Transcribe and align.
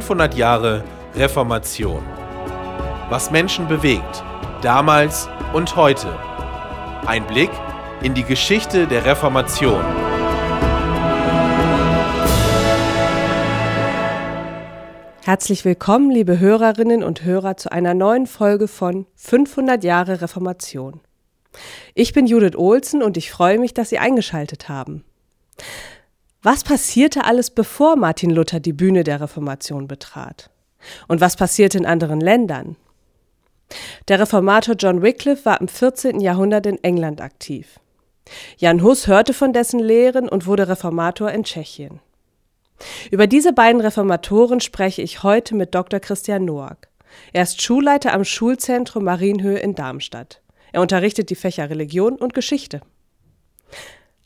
500 0.00 0.34
Jahre 0.34 0.82
Reformation. 1.14 2.02
Was 3.10 3.30
Menschen 3.30 3.68
bewegt, 3.68 4.24
damals 4.60 5.28
und 5.52 5.76
heute. 5.76 6.08
Ein 7.06 7.24
Blick 7.28 7.50
in 8.02 8.12
die 8.12 8.24
Geschichte 8.24 8.88
der 8.88 9.04
Reformation. 9.04 9.84
Herzlich 15.22 15.64
willkommen, 15.64 16.10
liebe 16.10 16.40
Hörerinnen 16.40 17.04
und 17.04 17.22
Hörer, 17.22 17.56
zu 17.56 17.70
einer 17.70 17.94
neuen 17.94 18.26
Folge 18.26 18.66
von 18.66 19.06
500 19.14 19.84
Jahre 19.84 20.22
Reformation. 20.22 21.02
Ich 21.94 22.12
bin 22.12 22.26
Judith 22.26 22.56
Olsen 22.56 23.00
und 23.00 23.16
ich 23.16 23.30
freue 23.30 23.60
mich, 23.60 23.74
dass 23.74 23.90
Sie 23.90 24.00
eingeschaltet 24.00 24.68
haben. 24.68 25.04
Was 26.44 26.62
passierte 26.62 27.24
alles, 27.24 27.48
bevor 27.48 27.96
Martin 27.96 28.28
Luther 28.28 28.60
die 28.60 28.74
Bühne 28.74 29.02
der 29.02 29.18
Reformation 29.22 29.88
betrat? 29.88 30.50
Und 31.08 31.22
was 31.22 31.36
passierte 31.36 31.78
in 31.78 31.86
anderen 31.86 32.20
Ländern? 32.20 32.76
Der 34.08 34.20
Reformator 34.20 34.74
John 34.74 35.00
Wycliffe 35.00 35.46
war 35.46 35.58
im 35.62 35.68
14. 35.68 36.20
Jahrhundert 36.20 36.66
in 36.66 36.76
England 36.84 37.22
aktiv. 37.22 37.80
Jan 38.58 38.82
Hus 38.82 39.06
hörte 39.06 39.32
von 39.32 39.54
dessen 39.54 39.80
Lehren 39.80 40.28
und 40.28 40.46
wurde 40.46 40.68
Reformator 40.68 41.30
in 41.30 41.44
Tschechien. 41.44 42.00
Über 43.10 43.26
diese 43.26 43.54
beiden 43.54 43.80
Reformatoren 43.80 44.60
spreche 44.60 45.00
ich 45.00 45.22
heute 45.22 45.54
mit 45.54 45.74
Dr. 45.74 45.98
Christian 45.98 46.44
Noack. 46.44 46.88
Er 47.32 47.44
ist 47.44 47.62
Schulleiter 47.62 48.12
am 48.12 48.24
Schulzentrum 48.24 49.04
Marienhöhe 49.04 49.60
in 49.60 49.74
Darmstadt. 49.74 50.42
Er 50.72 50.82
unterrichtet 50.82 51.30
die 51.30 51.36
Fächer 51.36 51.70
Religion 51.70 52.16
und 52.16 52.34
Geschichte. 52.34 52.82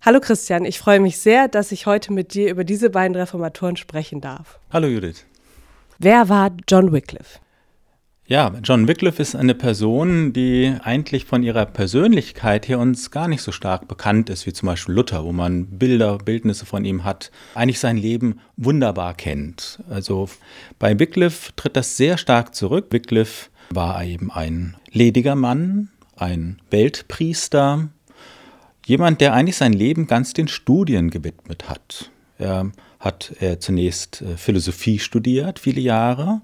Hallo 0.00 0.20
Christian, 0.20 0.64
ich 0.64 0.78
freue 0.78 1.00
mich 1.00 1.18
sehr, 1.18 1.48
dass 1.48 1.72
ich 1.72 1.86
heute 1.86 2.12
mit 2.12 2.32
dir 2.32 2.50
über 2.50 2.62
diese 2.62 2.88
beiden 2.88 3.16
Reformatoren 3.16 3.76
sprechen 3.76 4.20
darf. 4.20 4.60
Hallo 4.72 4.86
Judith. 4.86 5.26
Wer 5.98 6.28
war 6.28 6.52
John 6.68 6.92
Wycliffe? 6.92 7.40
Ja, 8.24 8.52
John 8.62 8.86
Wycliffe 8.86 9.20
ist 9.20 9.34
eine 9.34 9.56
Person, 9.56 10.32
die 10.32 10.72
eigentlich 10.84 11.24
von 11.24 11.42
ihrer 11.42 11.66
Persönlichkeit 11.66 12.68
her 12.68 12.78
uns 12.78 13.10
gar 13.10 13.26
nicht 13.26 13.42
so 13.42 13.50
stark 13.50 13.88
bekannt 13.88 14.30
ist, 14.30 14.46
wie 14.46 14.52
zum 14.52 14.68
Beispiel 14.68 14.94
Luther, 14.94 15.24
wo 15.24 15.32
man 15.32 15.66
Bilder, 15.66 16.18
Bildnisse 16.18 16.64
von 16.64 16.84
ihm 16.84 17.02
hat, 17.02 17.32
eigentlich 17.56 17.80
sein 17.80 17.96
Leben 17.96 18.38
wunderbar 18.56 19.14
kennt. 19.14 19.82
Also 19.90 20.28
bei 20.78 20.96
Wycliffe 21.00 21.52
tritt 21.56 21.74
das 21.74 21.96
sehr 21.96 22.18
stark 22.18 22.54
zurück. 22.54 22.86
Wycliffe 22.90 23.50
war 23.70 24.04
eben 24.04 24.30
ein 24.30 24.76
lediger 24.92 25.34
Mann, 25.34 25.88
ein 26.14 26.60
Weltpriester, 26.70 27.88
Jemand, 28.88 29.20
der 29.20 29.34
eigentlich 29.34 29.58
sein 29.58 29.74
Leben 29.74 30.06
ganz 30.06 30.32
den 30.32 30.48
Studien 30.48 31.10
gewidmet 31.10 31.68
hat. 31.68 32.10
Er 32.38 32.72
hat 32.98 33.34
er 33.38 33.60
zunächst 33.60 34.22
äh, 34.22 34.38
Philosophie 34.38 34.98
studiert, 34.98 35.58
viele 35.58 35.82
Jahre, 35.82 36.40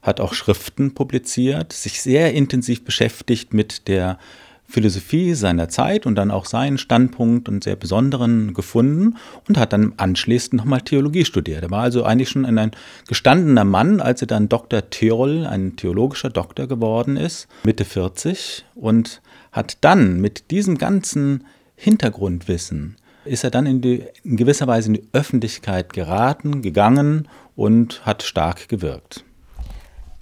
hat 0.00 0.20
auch 0.20 0.32
Schriften 0.32 0.94
publiziert, 0.94 1.72
sich 1.72 2.00
sehr 2.00 2.34
intensiv 2.34 2.84
beschäftigt 2.84 3.52
mit 3.52 3.88
der 3.88 4.20
Philosophie 4.64 5.34
seiner 5.34 5.68
Zeit 5.68 6.06
und 6.06 6.14
dann 6.14 6.30
auch 6.30 6.44
seinen 6.44 6.78
Standpunkt 6.78 7.48
und 7.48 7.64
sehr 7.64 7.74
besonderen 7.74 8.54
gefunden 8.54 9.16
und 9.48 9.58
hat 9.58 9.72
dann 9.72 9.94
anschließend 9.96 10.52
nochmal 10.52 10.82
Theologie 10.82 11.24
studiert. 11.24 11.64
Er 11.64 11.70
war 11.72 11.82
also 11.82 12.04
eigentlich 12.04 12.28
schon 12.28 12.46
ein 12.46 12.70
gestandener 13.08 13.64
Mann, 13.64 14.00
als 14.00 14.20
er 14.20 14.28
dann 14.28 14.48
Dr. 14.48 14.88
Theol, 14.88 15.46
ein 15.46 15.74
theologischer 15.74 16.30
Doktor 16.30 16.68
geworden 16.68 17.16
ist, 17.16 17.48
Mitte 17.64 17.84
40 17.84 18.66
und 18.76 19.20
hat 19.50 19.78
dann 19.80 20.20
mit 20.20 20.52
diesem 20.52 20.78
ganzen 20.78 21.42
Hintergrundwissen 21.74 22.96
ist 23.24 23.44
er 23.44 23.50
dann 23.50 23.66
in, 23.66 23.80
die, 23.80 24.04
in 24.24 24.36
gewisser 24.36 24.66
Weise 24.66 24.88
in 24.88 24.94
die 24.94 25.08
Öffentlichkeit 25.12 25.92
geraten, 25.92 26.62
gegangen 26.62 27.28
und 27.56 28.04
hat 28.04 28.22
stark 28.22 28.68
gewirkt. 28.68 29.24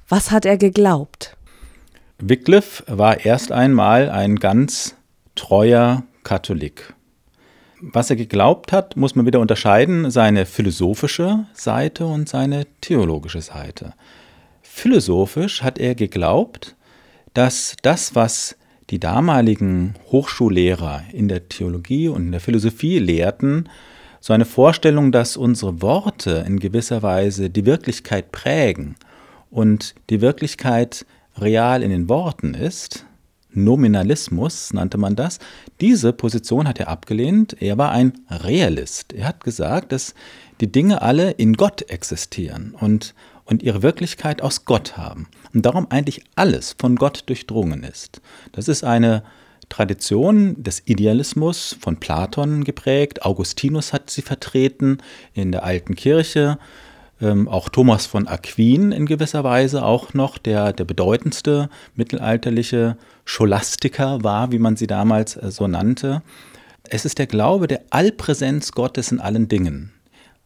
Was 0.09 0.31
hat 0.31 0.45
er 0.45 0.59
geglaubt? 0.59 1.37
Wycliffe 2.19 2.85
war 2.87 3.25
erst 3.25 3.53
einmal 3.53 4.11
ein 4.11 4.37
ganz 4.37 4.97
treuer 5.35 6.03
Katholik. 6.25 6.95
Was 7.81 8.11
er 8.11 8.17
geglaubt 8.17 8.73
hat, 8.73 8.97
muss 8.97 9.15
man 9.15 9.25
wieder 9.25 9.41
unterscheiden, 9.41 10.11
seine 10.11 10.45
philosophische 10.45 11.47
Seite 11.55 12.05
und 12.07 12.29
seine 12.29 12.67
theologische 12.83 13.41
Seite. 13.41 13.95
Philosophisch 14.61 15.63
hat 15.63 15.79
er 15.79 15.95
geglaubt, 15.95 16.77
dass 17.33 17.77
das, 17.81 18.15
was 18.15 18.57
die 18.91 18.99
damaligen 18.99 19.95
Hochschullehrer 20.11 21.03
in 21.13 21.29
der 21.29 21.49
Theologie 21.49 22.09
und 22.09 22.27
in 22.27 22.33
der 22.33 22.41
Philosophie 22.41 22.99
lehrten, 22.99 23.69
so 24.21 24.33
eine 24.33 24.45
Vorstellung, 24.45 25.13
dass 25.13 25.37
unsere 25.37 25.81
Worte 25.81 26.45
in 26.47 26.61
gewisser 26.61 27.03
Weise 27.03 27.49
die 27.49 27.65
Wirklichkeit 27.65 28.33
prägen 28.33 28.97
und 29.51 29.95
die 30.11 30.21
Wirklichkeit 30.21 31.07
real 31.39 31.83
in 31.83 31.91
den 31.91 32.09
Worten 32.09 32.55
ist, 32.55 33.07
Nominalismus 33.53 34.73
nannte 34.73 34.99
man 34.99 35.17
das, 35.17 35.39
diese 35.81 36.13
Position 36.13 36.69
hat 36.69 36.79
er 36.79 36.89
abgelehnt. 36.89 37.61
Er 37.61 37.79
war 37.79 37.91
ein 37.91 38.13
Realist. 38.29 39.13
Er 39.13 39.27
hat 39.27 39.43
gesagt, 39.43 39.93
dass 39.93 40.15
die 40.61 40.71
Dinge 40.71 41.03
alle 41.03 41.33
in 41.33 41.55
Gott 41.55 41.83
existieren 41.91 42.77
und, 42.79 43.15
und 43.45 43.63
ihre 43.63 43.83
Wirklichkeit 43.83 44.43
aus 44.43 44.65
Gott 44.65 44.97
haben 44.97 45.29
und 45.55 45.67
darum 45.67 45.87
eigentlich 45.91 46.23
alles 46.37 46.77
von 46.79 46.97
Gott 46.97 47.25
durchdrungen 47.27 47.83
ist. 47.83 48.21
Das 48.53 48.69
ist 48.69 48.85
eine 48.85 49.23
Tradition 49.69 50.63
des 50.63 50.83
Idealismus 50.85 51.77
von 51.81 51.97
Platon 51.99 52.65
geprägt. 52.65 53.25
Augustinus 53.25 53.93
hat 53.93 54.11
sie 54.11 54.23
vertreten 54.23 54.99
in 55.33 55.53
der 55.53 55.65
alten 55.65 55.95
Kirche. 55.95 56.59
Ähm, 57.23 57.49
auch 57.49 57.69
Thomas 57.69 58.07
von 58.07 58.27
Aquin 58.27 58.93
in 58.93 59.07
gewisser 59.07 59.45
Weise 59.45 59.85
auch 59.85 60.15
noch, 60.15 60.39
der 60.39 60.73
der 60.73 60.85
bedeutendste 60.85 61.69
mittelalterliche 61.95 62.97
Scholastiker 63.25 64.25
war, 64.25 64.53
wie 64.53 64.59
man 64.59 64.77
sie 64.77 64.87
damals 64.87 65.37
äh, 65.37 65.51
so 65.51 65.67
nannte. 65.67 66.23
Es 66.85 67.05
ist 67.05 67.19
der 67.19 67.27
Glaube 67.27 67.69
der 67.69 67.83
Allpräsenz 67.91 68.73
Gottes 68.73 69.13
in 69.13 69.21
allen 69.21 69.49
Dingen, 69.49 69.93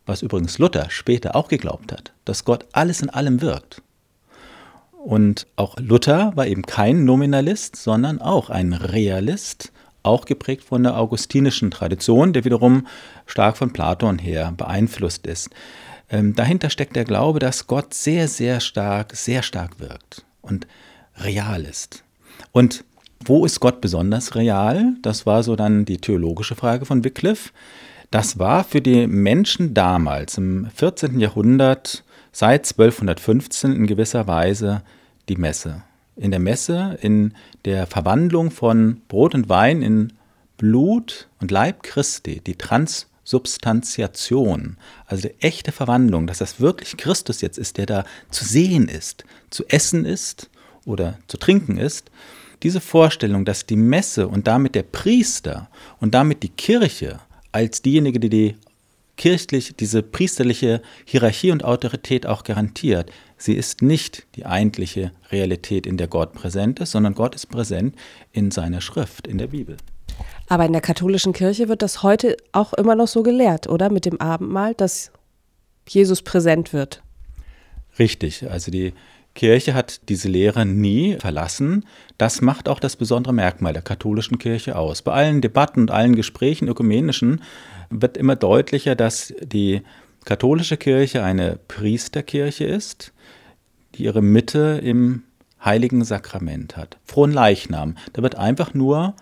was 0.06 0.22
übrigens 0.22 0.58
Luther 0.58 0.86
später 0.90 1.36
auch 1.36 1.48
geglaubt 1.48 1.92
hat, 1.92 2.12
dass 2.24 2.44
Gott 2.44 2.66
alles 2.72 3.00
in 3.02 3.10
allem 3.10 3.40
wirkt. 3.40 3.82
Und 4.92 5.46
auch 5.56 5.76
Luther 5.78 6.32
war 6.34 6.46
eben 6.46 6.62
kein 6.62 7.04
Nominalist, 7.04 7.76
sondern 7.76 8.20
auch 8.20 8.48
ein 8.48 8.72
Realist, 8.72 9.72
auch 10.02 10.24
geprägt 10.24 10.64
von 10.64 10.82
der 10.82 10.96
augustinischen 10.98 11.70
Tradition, 11.70 12.32
der 12.32 12.44
wiederum 12.44 12.86
stark 13.26 13.56
von 13.56 13.72
Platon 13.72 14.18
her 14.18 14.52
beeinflusst 14.56 15.26
ist. 15.26 15.50
Ähm, 16.10 16.34
dahinter 16.34 16.70
steckt 16.70 16.96
der 16.96 17.04
Glaube, 17.04 17.38
dass 17.38 17.66
Gott 17.66 17.94
sehr, 17.94 18.28
sehr 18.28 18.60
stark, 18.60 19.14
sehr 19.16 19.42
stark 19.42 19.80
wirkt 19.80 20.24
und 20.42 20.66
real 21.18 21.62
ist. 21.62 22.04
Und 22.52 22.84
wo 23.24 23.44
ist 23.44 23.60
Gott 23.60 23.80
besonders 23.80 24.34
real? 24.34 24.94
Das 25.02 25.26
war 25.26 25.42
so 25.42 25.56
dann 25.56 25.84
die 25.84 25.98
theologische 25.98 26.54
Frage 26.54 26.84
von 26.84 27.04
Wycliffe. 27.04 27.50
Das 28.14 28.38
war 28.38 28.62
für 28.62 28.80
die 28.80 29.08
Menschen 29.08 29.74
damals 29.74 30.38
im 30.38 30.70
14. 30.72 31.18
Jahrhundert 31.18 32.04
seit 32.30 32.60
1215 32.60 33.72
in 33.72 33.88
gewisser 33.88 34.28
Weise 34.28 34.84
die 35.28 35.34
Messe. 35.34 35.82
In 36.14 36.30
der 36.30 36.38
Messe, 36.38 36.96
in 37.02 37.34
der 37.64 37.88
Verwandlung 37.88 38.52
von 38.52 39.00
Brot 39.08 39.34
und 39.34 39.48
Wein 39.48 39.82
in 39.82 40.12
Blut 40.58 41.26
und 41.40 41.50
Leib 41.50 41.82
Christi, 41.82 42.40
die 42.40 42.54
Transsubstantiation, 42.54 44.76
also 45.06 45.26
die 45.26 45.34
echte 45.40 45.72
Verwandlung, 45.72 46.28
dass 46.28 46.38
das 46.38 46.60
wirklich 46.60 46.96
Christus 46.96 47.40
jetzt 47.40 47.58
ist, 47.58 47.78
der 47.78 47.86
da 47.86 48.04
zu 48.30 48.44
sehen 48.44 48.86
ist, 48.86 49.24
zu 49.50 49.64
essen 49.66 50.04
ist 50.04 50.50
oder 50.84 51.18
zu 51.26 51.36
trinken 51.36 51.78
ist, 51.78 52.12
diese 52.62 52.80
Vorstellung, 52.80 53.44
dass 53.44 53.66
die 53.66 53.74
Messe 53.74 54.28
und 54.28 54.46
damit 54.46 54.76
der 54.76 54.84
Priester 54.84 55.68
und 55.98 56.14
damit 56.14 56.44
die 56.44 56.50
Kirche 56.50 57.18
als 57.54 57.82
diejenige, 57.82 58.18
die 58.18 58.30
die 58.30 58.56
kirchlich 59.16 59.76
diese 59.76 60.02
priesterliche 60.02 60.82
Hierarchie 61.04 61.52
und 61.52 61.64
Autorität 61.64 62.26
auch 62.26 62.42
garantiert. 62.42 63.12
Sie 63.38 63.54
ist 63.54 63.80
nicht 63.80 64.26
die 64.34 64.44
eigentliche 64.44 65.12
Realität, 65.30 65.86
in 65.86 65.96
der 65.96 66.08
Gott 66.08 66.32
präsent 66.32 66.80
ist, 66.80 66.90
sondern 66.90 67.14
Gott 67.14 67.36
ist 67.36 67.46
präsent 67.46 67.94
in 68.32 68.50
seiner 68.50 68.80
Schrift, 68.80 69.28
in 69.28 69.38
der 69.38 69.46
Bibel. 69.46 69.76
Aber 70.48 70.66
in 70.66 70.72
der 70.72 70.80
katholischen 70.80 71.32
Kirche 71.32 71.68
wird 71.68 71.82
das 71.82 72.02
heute 72.02 72.36
auch 72.50 72.72
immer 72.74 72.96
noch 72.96 73.08
so 73.08 73.22
gelehrt, 73.22 73.68
oder? 73.68 73.88
Mit 73.88 74.04
dem 74.04 74.20
Abendmahl, 74.20 74.74
dass 74.74 75.12
Jesus 75.88 76.22
präsent 76.22 76.72
wird. 76.72 77.02
Richtig. 78.00 78.50
Also 78.50 78.72
die 78.72 78.94
Kirche 79.34 79.74
hat 79.74 80.08
diese 80.08 80.28
Lehre 80.28 80.64
nie 80.64 81.16
verlassen. 81.18 81.84
Das 82.18 82.40
macht 82.40 82.68
auch 82.68 82.78
das 82.78 82.96
besondere 82.96 83.34
Merkmal 83.34 83.72
der 83.72 83.82
katholischen 83.82 84.38
Kirche 84.38 84.76
aus. 84.76 85.02
Bei 85.02 85.12
allen 85.12 85.40
Debatten 85.40 85.80
und 85.80 85.90
allen 85.90 86.14
Gesprächen 86.14 86.68
ökumenischen 86.68 87.42
wird 87.90 88.16
immer 88.16 88.36
deutlicher, 88.36 88.94
dass 88.94 89.34
die 89.42 89.82
katholische 90.24 90.76
Kirche 90.76 91.22
eine 91.22 91.58
Priesterkirche 91.68 92.64
ist, 92.64 93.12
die 93.96 94.04
ihre 94.04 94.22
Mitte 94.22 94.80
im 94.82 95.24
heiligen 95.64 96.04
Sakrament 96.04 96.76
hat. 96.76 96.98
Frohen 97.04 97.32
Leichnam. 97.32 97.96
Da 98.12 98.22
wird 98.22 98.36
einfach 98.36 98.74
nur 98.74 99.14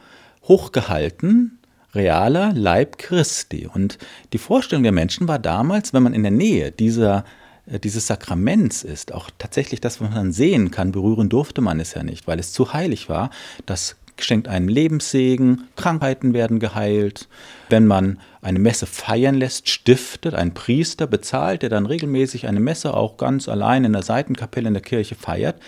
hochgehalten, 0.43 1.59
realer 1.95 2.53
Leib 2.55 2.99
Christi. 2.99 3.67
Und 3.73 3.99
die 4.33 4.39
Vorstellung 4.39 4.83
der 4.83 4.93
Menschen 4.93 5.29
war 5.29 5.39
damals, 5.39 5.93
wenn 5.93 6.03
man 6.03 6.15
in 6.15 6.23
der 6.23 6.33
Nähe 6.33 6.73
dieser 6.73 7.25
dieses 7.67 8.07
Sakraments 8.07 8.83
ist, 8.83 9.13
auch 9.13 9.31
tatsächlich 9.39 9.81
das, 9.81 10.01
was 10.01 10.11
man 10.11 10.33
sehen 10.33 10.71
kann, 10.71 10.93
berühren 10.93 11.29
durfte 11.29 11.61
man 11.61 11.79
es 11.81 11.95
ja 11.95 12.03
nicht, 12.03 12.27
weil 12.27 12.39
es 12.39 12.53
zu 12.53 12.73
heilig 12.73 13.09
war. 13.09 13.31
Das 13.67 13.97
schenkt 14.19 14.49
einen 14.49 14.69
Lebenssegen, 14.69 15.69
Krankheiten 15.77 16.35
werden 16.35 16.59
geheilt. 16.59 17.29
Wenn 17.69 17.87
man 17.87 18.19
eine 18.41 18.59
Messe 18.59 18.87
feiern 18.87 19.37
lässt, 19.37 19.69
stiftet 19.69 20.35
ein 20.35 20.55
Priester, 20.55 21.07
bezahlt, 21.07 21.63
der 21.63 21.71
dann 21.71 21.87
regelmäßig 21.87 22.47
eine 22.47 22.61
Messe 22.61 22.95
auch 22.95 23.17
ganz 23.17 23.49
allein 23.49 23.85
in 23.85 23.93
der 23.93 24.03
Seitenkapelle 24.03 24.69
in 24.69 24.75
der 24.75 24.83
Kirche 24.83 25.15
feiert, 25.15 25.61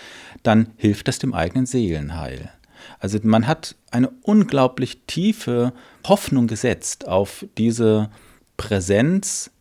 dann 0.43 0.67
hilft 0.77 1.07
das 1.07 1.19
dem 1.19 1.33
eigenen 1.33 1.65
Seelenheil. 1.65 2.51
Also 2.99 3.19
man 3.23 3.47
hat 3.47 3.75
eine 3.91 4.09
unglaublich 4.21 5.01
tiefe 5.07 5.73
Hoffnung 6.07 6.47
gesetzt 6.47 7.07
auf 7.07 7.45
diese 7.57 8.09
Präsenz 8.57 9.51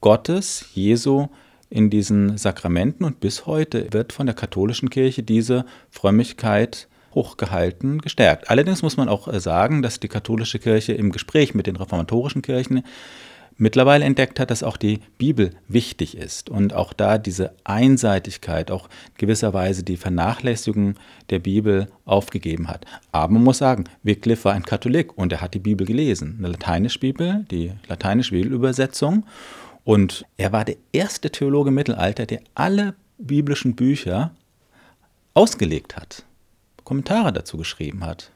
Gottes, 0.00 0.66
Jesu, 0.74 1.28
in 1.70 1.90
diesen 1.90 2.38
Sakramenten 2.38 3.04
und 3.04 3.20
bis 3.20 3.46
heute 3.46 3.88
wird 3.92 4.12
von 4.12 4.26
der 4.26 4.34
katholischen 4.34 4.90
Kirche 4.90 5.22
diese 5.22 5.64
Frömmigkeit 5.90 6.88
hochgehalten, 7.14 8.00
gestärkt. 8.00 8.50
Allerdings 8.50 8.82
muss 8.82 8.96
man 8.96 9.08
auch 9.08 9.28
äh, 9.28 9.40
sagen, 9.40 9.82
dass 9.82 10.00
die 10.00 10.08
katholische 10.08 10.58
Kirche 10.58 10.92
im 10.92 11.10
Gespräch 11.10 11.54
mit 11.54 11.66
den 11.66 11.76
reformatorischen 11.76 12.42
Kirchen 12.42 12.82
mittlerweile 13.58 14.04
entdeckt 14.04 14.38
hat, 14.38 14.50
dass 14.50 14.62
auch 14.62 14.76
die 14.76 15.00
Bibel 15.18 15.50
wichtig 15.66 16.16
ist 16.16 16.48
und 16.48 16.74
auch 16.74 16.92
da 16.92 17.18
diese 17.18 17.54
Einseitigkeit, 17.64 18.70
auch 18.70 18.88
gewisserweise 19.16 19.82
die 19.82 19.96
Vernachlässigung 19.96 20.94
der 21.30 21.40
Bibel 21.40 21.88
aufgegeben 22.04 22.68
hat. 22.68 22.86
Aber 23.10 23.32
man 23.32 23.42
muss 23.42 23.58
sagen, 23.58 23.84
Wycliffe 24.04 24.44
war 24.44 24.54
ein 24.54 24.64
Katholik 24.64 25.18
und 25.18 25.32
er 25.32 25.40
hat 25.40 25.54
die 25.54 25.58
Bibel 25.58 25.86
gelesen, 25.86 26.36
eine 26.38 26.48
lateinische 26.48 27.00
Bibel, 27.00 27.44
die 27.50 27.72
lateinische 27.88 28.34
Bibelübersetzung 28.34 29.24
und 29.88 30.26
er 30.36 30.52
war 30.52 30.66
der 30.66 30.76
erste 30.92 31.30
Theologe 31.30 31.68
im 31.70 31.76
Mittelalter, 31.76 32.26
der 32.26 32.42
alle 32.54 32.94
biblischen 33.16 33.74
Bücher 33.74 34.32
ausgelegt 35.32 35.96
hat, 35.96 36.24
Kommentare 36.84 37.32
dazu 37.32 37.56
geschrieben 37.56 38.04
hat. 38.04 38.30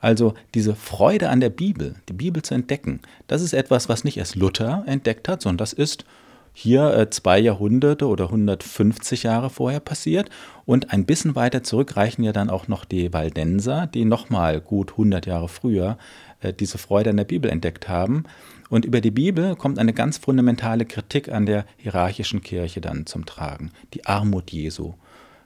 Also 0.00 0.34
diese 0.54 0.74
Freude 0.74 1.28
an 1.28 1.38
der 1.38 1.50
Bibel, 1.50 1.94
die 2.08 2.12
Bibel 2.12 2.42
zu 2.42 2.54
entdecken, 2.54 3.02
das 3.28 3.40
ist 3.40 3.52
etwas, 3.52 3.88
was 3.88 4.02
nicht 4.02 4.16
erst 4.16 4.34
Luther 4.34 4.82
entdeckt 4.86 5.28
hat, 5.28 5.42
sondern 5.42 5.58
das 5.58 5.72
ist 5.72 6.04
hier 6.52 6.92
äh, 6.92 7.08
zwei 7.08 7.38
Jahrhunderte 7.38 8.08
oder 8.08 8.24
150 8.24 9.22
Jahre 9.22 9.50
vorher 9.50 9.78
passiert. 9.78 10.28
Und 10.66 10.92
ein 10.92 11.06
bisschen 11.06 11.36
weiter 11.36 11.62
zurück 11.62 11.96
reichen 11.96 12.24
ja 12.24 12.32
dann 12.32 12.50
auch 12.50 12.66
noch 12.66 12.84
die 12.84 13.12
Waldenser, 13.12 13.86
die 13.86 14.04
nochmal 14.04 14.60
gut 14.60 14.90
100 14.90 15.24
Jahre 15.24 15.48
früher 15.48 15.98
äh, 16.40 16.52
diese 16.52 16.78
Freude 16.78 17.10
an 17.10 17.16
der 17.16 17.24
Bibel 17.24 17.48
entdeckt 17.48 17.88
haben. 17.88 18.24
Und 18.70 18.84
über 18.84 19.00
die 19.00 19.10
Bibel 19.10 19.56
kommt 19.56 19.78
eine 19.78 19.94
ganz 19.94 20.18
fundamentale 20.18 20.84
Kritik 20.84 21.30
an 21.30 21.46
der 21.46 21.64
hierarchischen 21.78 22.42
Kirche 22.42 22.80
dann 22.80 23.06
zum 23.06 23.24
Tragen. 23.24 23.70
Die 23.94 24.06
Armut 24.06 24.50
Jesu 24.50 24.94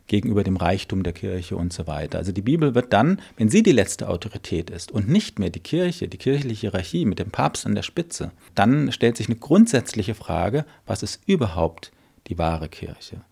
gegenüber 0.08 0.42
dem 0.44 0.56
Reichtum 0.56 1.04
der 1.04 1.12
Kirche 1.12 1.56
und 1.56 1.72
so 1.72 1.86
weiter. 1.86 2.18
Also 2.18 2.32
die 2.32 2.42
Bibel 2.42 2.74
wird 2.74 2.92
dann, 2.92 3.20
wenn 3.36 3.48
sie 3.48 3.62
die 3.62 3.72
letzte 3.72 4.08
Autorität 4.08 4.68
ist 4.68 4.90
und 4.90 5.08
nicht 5.08 5.38
mehr 5.38 5.50
die 5.50 5.60
Kirche, 5.60 6.08
die 6.08 6.18
kirchliche 6.18 6.62
Hierarchie 6.62 7.04
mit 7.04 7.18
dem 7.18 7.30
Papst 7.30 7.64
an 7.64 7.74
der 7.74 7.82
Spitze, 7.82 8.32
dann 8.54 8.92
stellt 8.92 9.16
sich 9.16 9.28
eine 9.28 9.36
grundsätzliche 9.36 10.14
Frage, 10.14 10.66
was 10.86 11.02
ist 11.02 11.22
überhaupt 11.26 11.92
die 12.26 12.36
wahre 12.36 12.68
Kirche? 12.68 13.22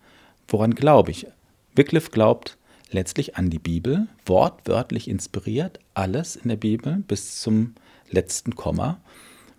Woran 0.47 0.73
glaube 0.73 1.11
ich? 1.11 1.27
Wycliffe 1.75 2.11
glaubt 2.11 2.57
letztlich 2.89 3.35
an 3.37 3.49
die 3.49 3.59
Bibel, 3.59 4.07
wortwörtlich 4.25 5.07
inspiriert, 5.07 5.79
alles 5.93 6.35
in 6.35 6.49
der 6.49 6.57
Bibel 6.57 7.03
bis 7.07 7.41
zum 7.41 7.75
letzten 8.09 8.55
Komma. 8.55 8.99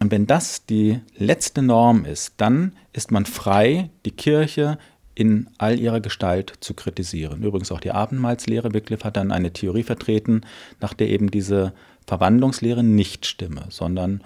Und 0.03 0.11
wenn 0.11 0.27
das 0.27 0.67
die 0.67 0.99
letzte 1.17 1.63
Norm 1.63 2.05
ist, 2.05 2.35
dann 2.39 2.73
ist 2.93 3.13
man 3.13 3.25
frei, 3.25 3.89
die 4.05 4.11
Kirche 4.11 4.77
in 5.15 5.49
all 5.59 5.79
ihrer 5.79 6.01
Gestalt 6.01 6.55
zu 6.59 6.75
kritisieren. 6.75 7.45
Übrigens 7.45 7.71
auch 7.71 7.79
die 7.79 7.93
Abendmahlslehre. 7.93 8.75
Wycliffe 8.75 9.05
hat 9.05 9.17
dann 9.17 9.31
eine 9.31 9.53
Theorie 9.53 9.85
vertreten, 9.85 10.41
nach 10.81 10.93
der 10.93 11.09
eben 11.09 11.31
diese 11.31 11.73
Verwandlungslehre 12.05 12.83
nicht 12.83 13.27
stimme, 13.27 13.67
sondern 13.69 14.25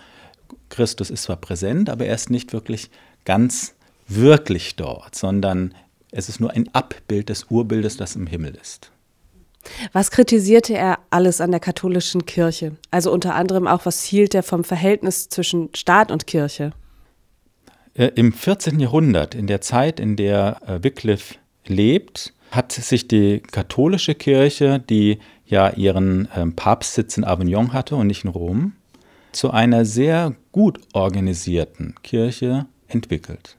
Christus 0.70 1.10
ist 1.10 1.24
zwar 1.24 1.36
präsent, 1.36 1.90
aber 1.90 2.06
er 2.06 2.14
ist 2.14 2.30
nicht 2.30 2.54
wirklich 2.54 2.88
ganz 3.26 3.74
wirklich 4.08 4.76
dort, 4.76 5.14
sondern 5.14 5.74
es 6.10 6.30
ist 6.30 6.40
nur 6.40 6.52
ein 6.52 6.74
Abbild 6.74 7.28
des 7.28 7.50
Urbildes, 7.50 7.98
das 7.98 8.16
im 8.16 8.26
Himmel 8.26 8.54
ist. 8.54 8.92
Was 9.92 10.10
kritisierte 10.10 10.74
er 10.74 10.98
alles 11.10 11.40
an 11.40 11.50
der 11.50 11.60
katholischen 11.60 12.26
Kirche? 12.26 12.76
Also 12.90 13.12
unter 13.12 13.34
anderem 13.34 13.66
auch, 13.66 13.86
was 13.86 14.02
hielt 14.02 14.34
er 14.34 14.42
vom 14.42 14.64
Verhältnis 14.64 15.28
zwischen 15.28 15.70
Staat 15.74 16.10
und 16.10 16.26
Kirche? 16.26 16.72
Äh, 17.94 18.10
Im 18.14 18.32
14. 18.32 18.78
Jahrhundert, 18.80 19.34
in 19.34 19.46
der 19.46 19.60
Zeit, 19.60 20.00
in 20.00 20.16
der 20.16 20.60
äh, 20.66 20.82
Wycliffe 20.82 21.36
lebt, 21.66 22.32
hat 22.50 22.72
sich 22.72 23.08
die 23.08 23.40
katholische 23.40 24.14
Kirche, 24.14 24.78
die 24.78 25.18
ja 25.46 25.70
ihren 25.70 26.28
ähm, 26.36 26.54
Papstsitz 26.54 27.16
in 27.16 27.24
Avignon 27.24 27.72
hatte 27.72 27.96
und 27.96 28.06
nicht 28.06 28.24
in 28.24 28.30
Rom, 28.30 28.72
zu 29.32 29.50
einer 29.50 29.84
sehr 29.84 30.34
gut 30.52 30.78
organisierten 30.92 31.94
Kirche 32.02 32.66
entwickelt 32.88 33.56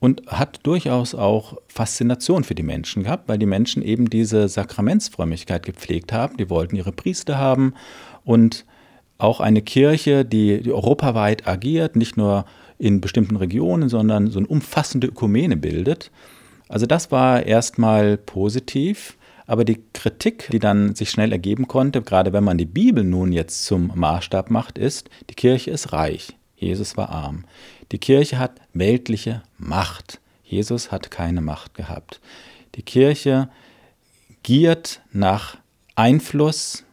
und 0.00 0.26
hat 0.26 0.60
durchaus 0.62 1.14
auch 1.14 1.58
Faszination 1.66 2.44
für 2.44 2.54
die 2.54 2.62
Menschen 2.62 3.02
gehabt, 3.02 3.28
weil 3.28 3.38
die 3.38 3.46
Menschen 3.46 3.82
eben 3.82 4.10
diese 4.10 4.48
Sakramentsfrömmigkeit 4.48 5.64
gepflegt 5.64 6.12
haben. 6.12 6.36
Die 6.36 6.50
wollten 6.50 6.76
ihre 6.76 6.92
Priester 6.92 7.38
haben 7.38 7.74
und 8.24 8.64
auch 9.18 9.40
eine 9.40 9.62
Kirche, 9.62 10.24
die, 10.24 10.62
die 10.62 10.72
europaweit 10.72 11.48
agiert, 11.48 11.96
nicht 11.96 12.16
nur 12.16 12.44
in 12.78 13.00
bestimmten 13.00 13.36
Regionen, 13.36 13.88
sondern 13.88 14.30
so 14.30 14.38
eine 14.38 14.46
umfassende 14.46 15.08
Ökumene 15.08 15.56
bildet. 15.56 16.12
Also 16.68 16.86
das 16.86 17.10
war 17.10 17.44
erstmal 17.44 18.16
positiv. 18.16 19.16
Aber 19.48 19.64
die 19.64 19.82
Kritik, 19.94 20.48
die 20.52 20.58
dann 20.58 20.94
sich 20.94 21.10
schnell 21.10 21.32
ergeben 21.32 21.66
konnte, 21.66 22.02
gerade 22.02 22.34
wenn 22.34 22.44
man 22.44 22.58
die 22.58 22.66
Bibel 22.66 23.02
nun 23.02 23.32
jetzt 23.32 23.64
zum 23.64 23.90
Maßstab 23.94 24.50
macht, 24.50 24.76
ist, 24.76 25.08
die 25.30 25.34
Kirche 25.34 25.70
ist 25.70 25.94
reich, 25.94 26.36
Jesus 26.58 26.96
war 26.96 27.10
arm. 27.10 27.44
Die 27.92 27.98
Kirche 27.98 28.38
hat 28.38 28.60
weltliche 28.72 29.42
Macht. 29.56 30.20
Jesus 30.44 30.90
hat 30.90 31.10
keine 31.10 31.40
Macht 31.40 31.74
gehabt. 31.74 32.20
Die 32.74 32.82
Kirche 32.82 33.48
giert 34.42 35.00
nach 35.12 35.58
Einfluss, 35.94 36.84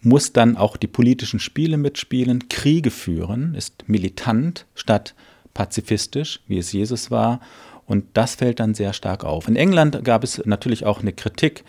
muss 0.00 0.32
dann 0.32 0.56
auch 0.56 0.76
die 0.76 0.86
politischen 0.86 1.40
Spiele 1.40 1.76
mitspielen, 1.76 2.48
Kriege 2.48 2.90
führen, 2.90 3.54
ist 3.54 3.88
militant 3.88 4.66
statt 4.74 5.14
pazifistisch, 5.54 6.40
wie 6.46 6.58
es 6.58 6.72
Jesus 6.72 7.10
war. 7.10 7.40
Und 7.86 8.04
das 8.14 8.36
fällt 8.36 8.60
dann 8.60 8.74
sehr 8.74 8.92
stark 8.92 9.24
auf. 9.24 9.48
In 9.48 9.56
England 9.56 10.04
gab 10.04 10.24
es 10.24 10.44
natürlich 10.44 10.86
auch 10.86 11.00
eine 11.00 11.12
Kritik 11.12 11.64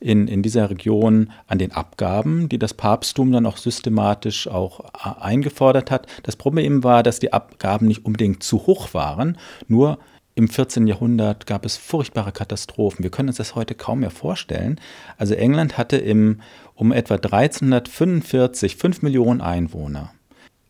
in, 0.00 0.28
in 0.28 0.42
dieser 0.42 0.70
Region 0.70 1.30
an 1.46 1.58
den 1.58 1.72
Abgaben, 1.72 2.48
die 2.48 2.58
das 2.58 2.74
Papsttum 2.74 3.32
dann 3.32 3.46
auch 3.46 3.58
systematisch 3.58 4.48
auch 4.48 4.80
äh, 4.80 5.20
eingefordert 5.20 5.90
hat. 5.90 6.06
Das 6.22 6.36
Problem 6.36 6.82
war, 6.82 7.02
dass 7.02 7.20
die 7.20 7.32
Abgaben 7.32 7.86
nicht 7.86 8.04
unbedingt 8.04 8.42
zu 8.42 8.66
hoch 8.66 8.94
waren, 8.94 9.36
nur 9.68 9.98
im 10.34 10.48
14. 10.48 10.86
Jahrhundert 10.86 11.46
gab 11.46 11.66
es 11.66 11.76
furchtbare 11.76 12.32
Katastrophen. 12.32 13.02
Wir 13.02 13.10
können 13.10 13.28
uns 13.28 13.36
das 13.36 13.54
heute 13.54 13.74
kaum 13.74 14.00
mehr 14.00 14.10
vorstellen. 14.10 14.80
Also 15.18 15.34
England 15.34 15.76
hatte 15.76 15.98
im, 15.98 16.40
um 16.74 16.92
etwa 16.92 17.16
1345 17.16 18.76
5 18.76 19.02
Millionen 19.02 19.42
Einwohner. 19.42 20.12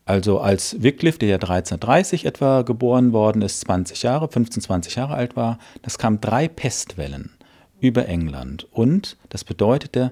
Also 0.05 0.39
als 0.39 0.81
Wycliffe, 0.81 1.19
der 1.19 1.29
ja 1.29 1.35
1330 1.35 2.25
etwa 2.25 2.63
geboren 2.63 3.13
worden 3.13 3.41
ist, 3.41 3.61
20 3.61 4.03
Jahre, 4.03 4.27
15, 4.27 4.63
20 4.63 4.95
Jahre 4.95 5.13
alt 5.13 5.35
war, 5.35 5.59
das 5.83 5.97
kamen 5.97 6.19
drei 6.19 6.47
Pestwellen 6.47 7.31
über 7.79 8.07
England. 8.07 8.67
Und 8.71 9.17
das 9.29 9.43
bedeutete, 9.43 10.11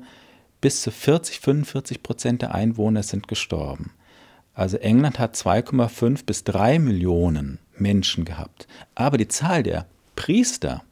bis 0.61 0.81
zu 0.81 0.91
40, 0.91 1.39
45 1.39 2.03
Prozent 2.03 2.41
der 2.41 2.53
Einwohner 2.53 3.03
sind 3.03 3.27
gestorben. 3.27 3.91
Also 4.53 4.77
England 4.77 5.19
hat 5.19 5.35
2,5 5.35 6.25
bis 6.25 6.43
3 6.43 6.79
Millionen 6.79 7.59
Menschen 7.77 8.25
gehabt. 8.25 8.67
Aber 8.93 9.17
die 9.17 9.27
Zahl 9.27 9.63
der 9.63 9.85
Priester 10.15 10.83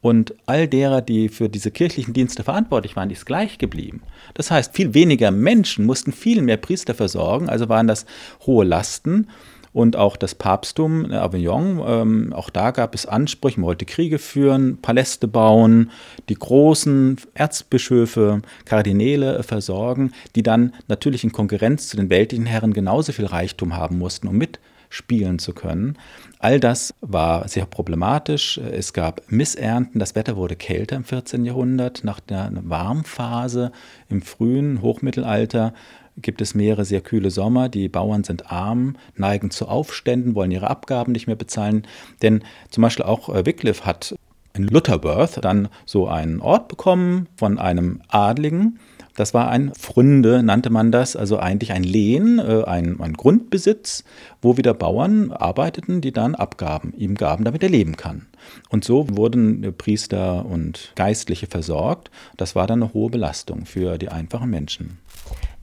und 0.00 0.34
all 0.46 0.68
derer, 0.68 1.02
die 1.02 1.28
für 1.28 1.48
diese 1.48 1.70
kirchlichen 1.70 2.14
Dienste 2.14 2.44
verantwortlich 2.44 2.96
waren, 2.96 3.10
ist 3.10 3.26
gleich 3.26 3.58
geblieben. 3.58 4.02
Das 4.34 4.50
heißt, 4.50 4.74
viel 4.74 4.94
weniger 4.94 5.30
Menschen 5.30 5.84
mussten 5.84 6.12
viel 6.12 6.42
mehr 6.42 6.58
Priester 6.58 6.94
versorgen, 6.94 7.48
also 7.48 7.68
waren 7.68 7.86
das 7.86 8.06
hohe 8.46 8.64
Lasten 8.64 9.28
und 9.76 9.94
auch 9.94 10.16
das 10.16 10.34
Papsttum 10.34 11.04
in 11.04 11.12
Avignon. 11.12 11.82
Ähm, 11.86 12.32
auch 12.32 12.48
da 12.48 12.70
gab 12.70 12.94
es 12.94 13.04
Ansprüche, 13.04 13.60
man 13.60 13.66
wollte 13.66 13.84
Kriege 13.84 14.18
führen, 14.18 14.78
Paläste 14.80 15.28
bauen, 15.28 15.90
die 16.30 16.34
großen 16.34 17.18
Erzbischöfe, 17.34 18.40
Kardinäle 18.64 19.42
versorgen, 19.42 20.12
die 20.34 20.42
dann 20.42 20.72
natürlich 20.88 21.24
in 21.24 21.32
Konkurrenz 21.32 21.88
zu 21.88 21.98
den 21.98 22.08
weltlichen 22.08 22.46
Herren 22.46 22.72
genauso 22.72 23.12
viel 23.12 23.26
Reichtum 23.26 23.76
haben 23.76 23.98
mussten, 23.98 24.28
um 24.28 24.36
mit 24.36 24.60
spielen 24.88 25.38
zu 25.38 25.52
können. 25.52 25.98
All 26.38 26.60
das 26.60 26.94
war 27.00 27.48
sehr 27.48 27.66
problematisch. 27.66 28.58
Es 28.58 28.92
gab 28.92 29.22
Missernten, 29.30 29.98
das 29.98 30.14
Wetter 30.14 30.36
wurde 30.36 30.56
kälter 30.56 30.96
im 30.96 31.04
14. 31.04 31.44
Jahrhundert. 31.44 32.04
Nach 32.04 32.20
der 32.20 32.50
Warmphase 32.62 33.72
im 34.08 34.22
frühen 34.22 34.82
Hochmittelalter 34.82 35.72
gibt 36.16 36.40
es 36.40 36.54
mehrere 36.54 36.84
sehr 36.84 37.00
kühle 37.00 37.30
Sommer. 37.30 37.68
Die 37.68 37.88
Bauern 37.88 38.24
sind 38.24 38.50
arm, 38.50 38.96
neigen 39.16 39.50
zu 39.50 39.68
Aufständen, 39.68 40.34
wollen 40.34 40.50
ihre 40.50 40.70
Abgaben 40.70 41.12
nicht 41.12 41.26
mehr 41.26 41.36
bezahlen. 41.36 41.86
Denn 42.22 42.42
zum 42.70 42.82
Beispiel 42.82 43.04
auch 43.04 43.28
äh, 43.28 43.44
Wycliffe 43.44 43.84
hat 43.84 44.14
in 44.54 44.68
Lutherworth 44.68 45.44
dann 45.44 45.68
so 45.84 46.08
einen 46.08 46.40
Ort 46.40 46.68
bekommen 46.68 47.28
von 47.36 47.58
einem 47.58 48.00
Adligen. 48.08 48.78
Das 49.16 49.32
war 49.32 49.48
ein 49.48 49.72
Fründe, 49.74 50.42
nannte 50.42 50.70
man 50.70 50.92
das, 50.92 51.16
also 51.16 51.38
eigentlich 51.38 51.72
ein 51.72 51.82
Lehen, 51.82 52.38
äh, 52.38 52.64
ein, 52.64 53.00
ein 53.00 53.14
Grundbesitz, 53.14 54.04
wo 54.42 54.56
wieder 54.56 54.74
Bauern 54.74 55.32
arbeiteten, 55.32 56.00
die 56.00 56.12
dann 56.12 56.34
Abgaben 56.34 56.92
ihm 56.96 57.14
gaben, 57.14 57.44
damit 57.44 57.62
er 57.62 57.70
leben 57.70 57.96
kann. 57.96 58.26
Und 58.68 58.84
so 58.84 59.06
wurden 59.16 59.74
Priester 59.76 60.44
und 60.44 60.92
Geistliche 60.94 61.46
versorgt. 61.46 62.10
Das 62.36 62.54
war 62.54 62.66
dann 62.66 62.82
eine 62.82 62.92
hohe 62.92 63.10
Belastung 63.10 63.66
für 63.66 63.98
die 63.98 64.10
einfachen 64.10 64.50
Menschen. 64.50 64.98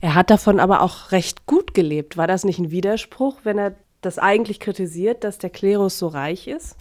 Er 0.00 0.14
hat 0.14 0.30
davon 0.30 0.60
aber 0.60 0.82
auch 0.82 1.12
recht 1.12 1.46
gut 1.46 1.72
gelebt. 1.72 2.16
War 2.16 2.26
das 2.26 2.44
nicht 2.44 2.58
ein 2.58 2.70
Widerspruch, 2.70 3.38
wenn 3.44 3.56
er 3.56 3.74
das 4.02 4.18
eigentlich 4.18 4.60
kritisiert, 4.60 5.24
dass 5.24 5.38
der 5.38 5.50
Klerus 5.50 5.98
so 5.98 6.08
reich 6.08 6.46
ist? 6.46 6.76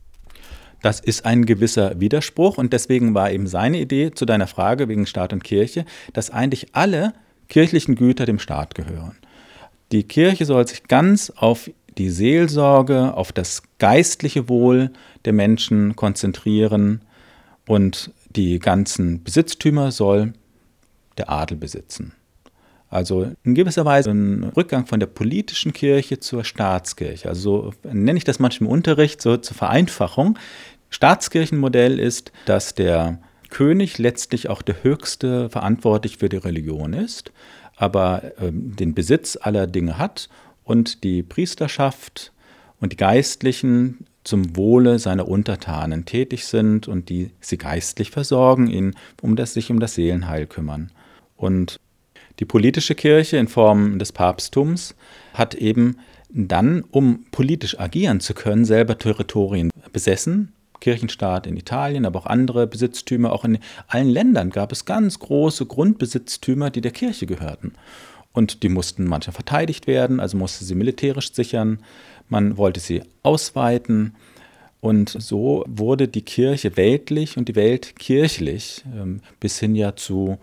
Das 0.83 0.99
ist 0.99 1.25
ein 1.25 1.45
gewisser 1.45 2.01
Widerspruch 2.01 2.57
und 2.57 2.73
deswegen 2.73 3.13
war 3.13 3.31
eben 3.31 3.47
seine 3.47 3.79
Idee 3.79 4.11
zu 4.11 4.25
deiner 4.25 4.47
Frage 4.47 4.89
wegen 4.89 5.05
Staat 5.05 5.31
und 5.31 5.41
Kirche, 5.41 5.85
dass 6.11 6.29
eigentlich 6.29 6.75
alle 6.75 7.13
kirchlichen 7.47 7.95
Güter 7.95 8.25
dem 8.25 8.37
Staat 8.37 8.75
gehören. 8.75 9.15
Die 9.93 10.03
Kirche 10.03 10.43
soll 10.43 10.67
sich 10.67 10.83
ganz 10.83 11.31
auf 11.37 11.71
die 11.97 12.09
Seelsorge, 12.09 13.15
auf 13.15 13.31
das 13.31 13.63
geistliche 13.79 14.49
Wohl 14.49 14.91
der 15.23 15.31
Menschen 15.31 15.95
konzentrieren 15.95 17.01
und 17.65 18.11
die 18.35 18.59
ganzen 18.59 19.23
Besitztümer 19.23 19.89
soll 19.91 20.33
der 21.17 21.29
Adel 21.29 21.55
besitzen. 21.55 22.11
Also 22.93 23.31
in 23.43 23.55
gewisser 23.55 23.85
Weise 23.85 24.11
ein 24.11 24.43
Rückgang 24.55 24.85
von 24.85 24.99
der 24.99 25.07
politischen 25.07 25.73
Kirche 25.73 26.19
zur 26.19 26.43
Staatskirche. 26.43 27.27
Also 27.27 27.73
so 27.73 27.89
nenne 27.91 28.17
ich 28.17 28.23
das 28.23 28.37
manchmal 28.37 28.67
im 28.67 28.71
Unterricht, 28.71 29.19
so 29.19 29.35
zur 29.37 29.57
Vereinfachung. 29.57 30.37
Staatskirchenmodell 30.93 31.99
ist, 31.99 32.31
dass 32.45 32.75
der 32.75 33.17
König 33.49 33.97
letztlich 33.97 34.47
auch 34.47 34.61
der 34.61 34.83
höchste 34.83 35.49
verantwortlich 35.49 36.17
für 36.17 36.29
die 36.29 36.37
Religion 36.37 36.93
ist, 36.93 37.31
aber 37.75 38.23
äh, 38.37 38.51
den 38.51 38.93
Besitz 38.93 39.35
aller 39.41 39.65
Dinge 39.65 39.97
hat 39.97 40.29
und 40.63 41.03
die 41.03 41.23
Priesterschaft 41.23 42.31
und 42.79 42.91
die 42.91 42.97
Geistlichen 42.97 44.05
zum 44.23 44.55
Wohle 44.55 44.99
seiner 44.99 45.27
Untertanen 45.27 46.05
tätig 46.05 46.45
sind 46.45 46.87
und 46.87 47.09
die 47.09 47.31
sie 47.41 47.57
geistlich 47.57 48.11
versorgen, 48.11 48.67
ihn 48.67 48.93
um 49.21 49.35
das, 49.35 49.53
sich 49.53 49.71
um 49.71 49.79
das 49.79 49.95
Seelenheil 49.95 50.45
kümmern. 50.45 50.91
Und 51.35 51.79
die 52.39 52.45
politische 52.45 52.93
Kirche 52.93 53.37
in 53.37 53.47
Form 53.47 53.97
des 53.97 54.11
Papsttums 54.11 54.95
hat 55.33 55.55
eben 55.55 55.97
dann, 56.29 56.83
um 56.91 57.25
politisch 57.31 57.79
agieren 57.79 58.19
zu 58.19 58.35
können, 58.35 58.65
selber 58.65 58.97
Territorien 58.97 59.71
besessen 59.91 60.52
Kirchenstaat 60.83 61.47
in 61.47 61.55
Italien, 61.55 62.05
aber 62.05 62.19
auch 62.19 62.25
andere 62.25 62.67
Besitztümer. 62.67 63.31
Auch 63.31 63.45
in 63.45 63.59
allen 63.87 64.09
Ländern 64.09 64.49
gab 64.49 64.73
es 64.73 64.83
ganz 64.83 65.17
große 65.17 65.65
Grundbesitztümer, 65.65 66.71
die 66.71 66.81
der 66.81 66.91
Kirche 66.91 67.25
gehörten. 67.25 67.71
Und 68.33 68.63
die 68.63 68.69
mussten 68.69 69.05
manchmal 69.05 69.33
verteidigt 69.33 69.87
werden, 69.87 70.19
also 70.19 70.35
musste 70.35 70.65
sie 70.65 70.75
militärisch 70.75 71.31
sichern. 71.31 71.79
Man 72.27 72.57
wollte 72.57 72.81
sie 72.81 73.01
ausweiten. 73.21 74.15
Und 74.81 75.15
so 75.17 75.63
wurde 75.67 76.09
die 76.09 76.23
Kirche 76.23 76.75
weltlich 76.75 77.37
und 77.37 77.47
die 77.47 77.55
Welt 77.55 77.95
kirchlich, 77.97 78.83
ähm, 78.93 79.21
bis 79.39 79.59
hin 79.59 79.75
ja 79.75 79.95
zu 79.95 80.37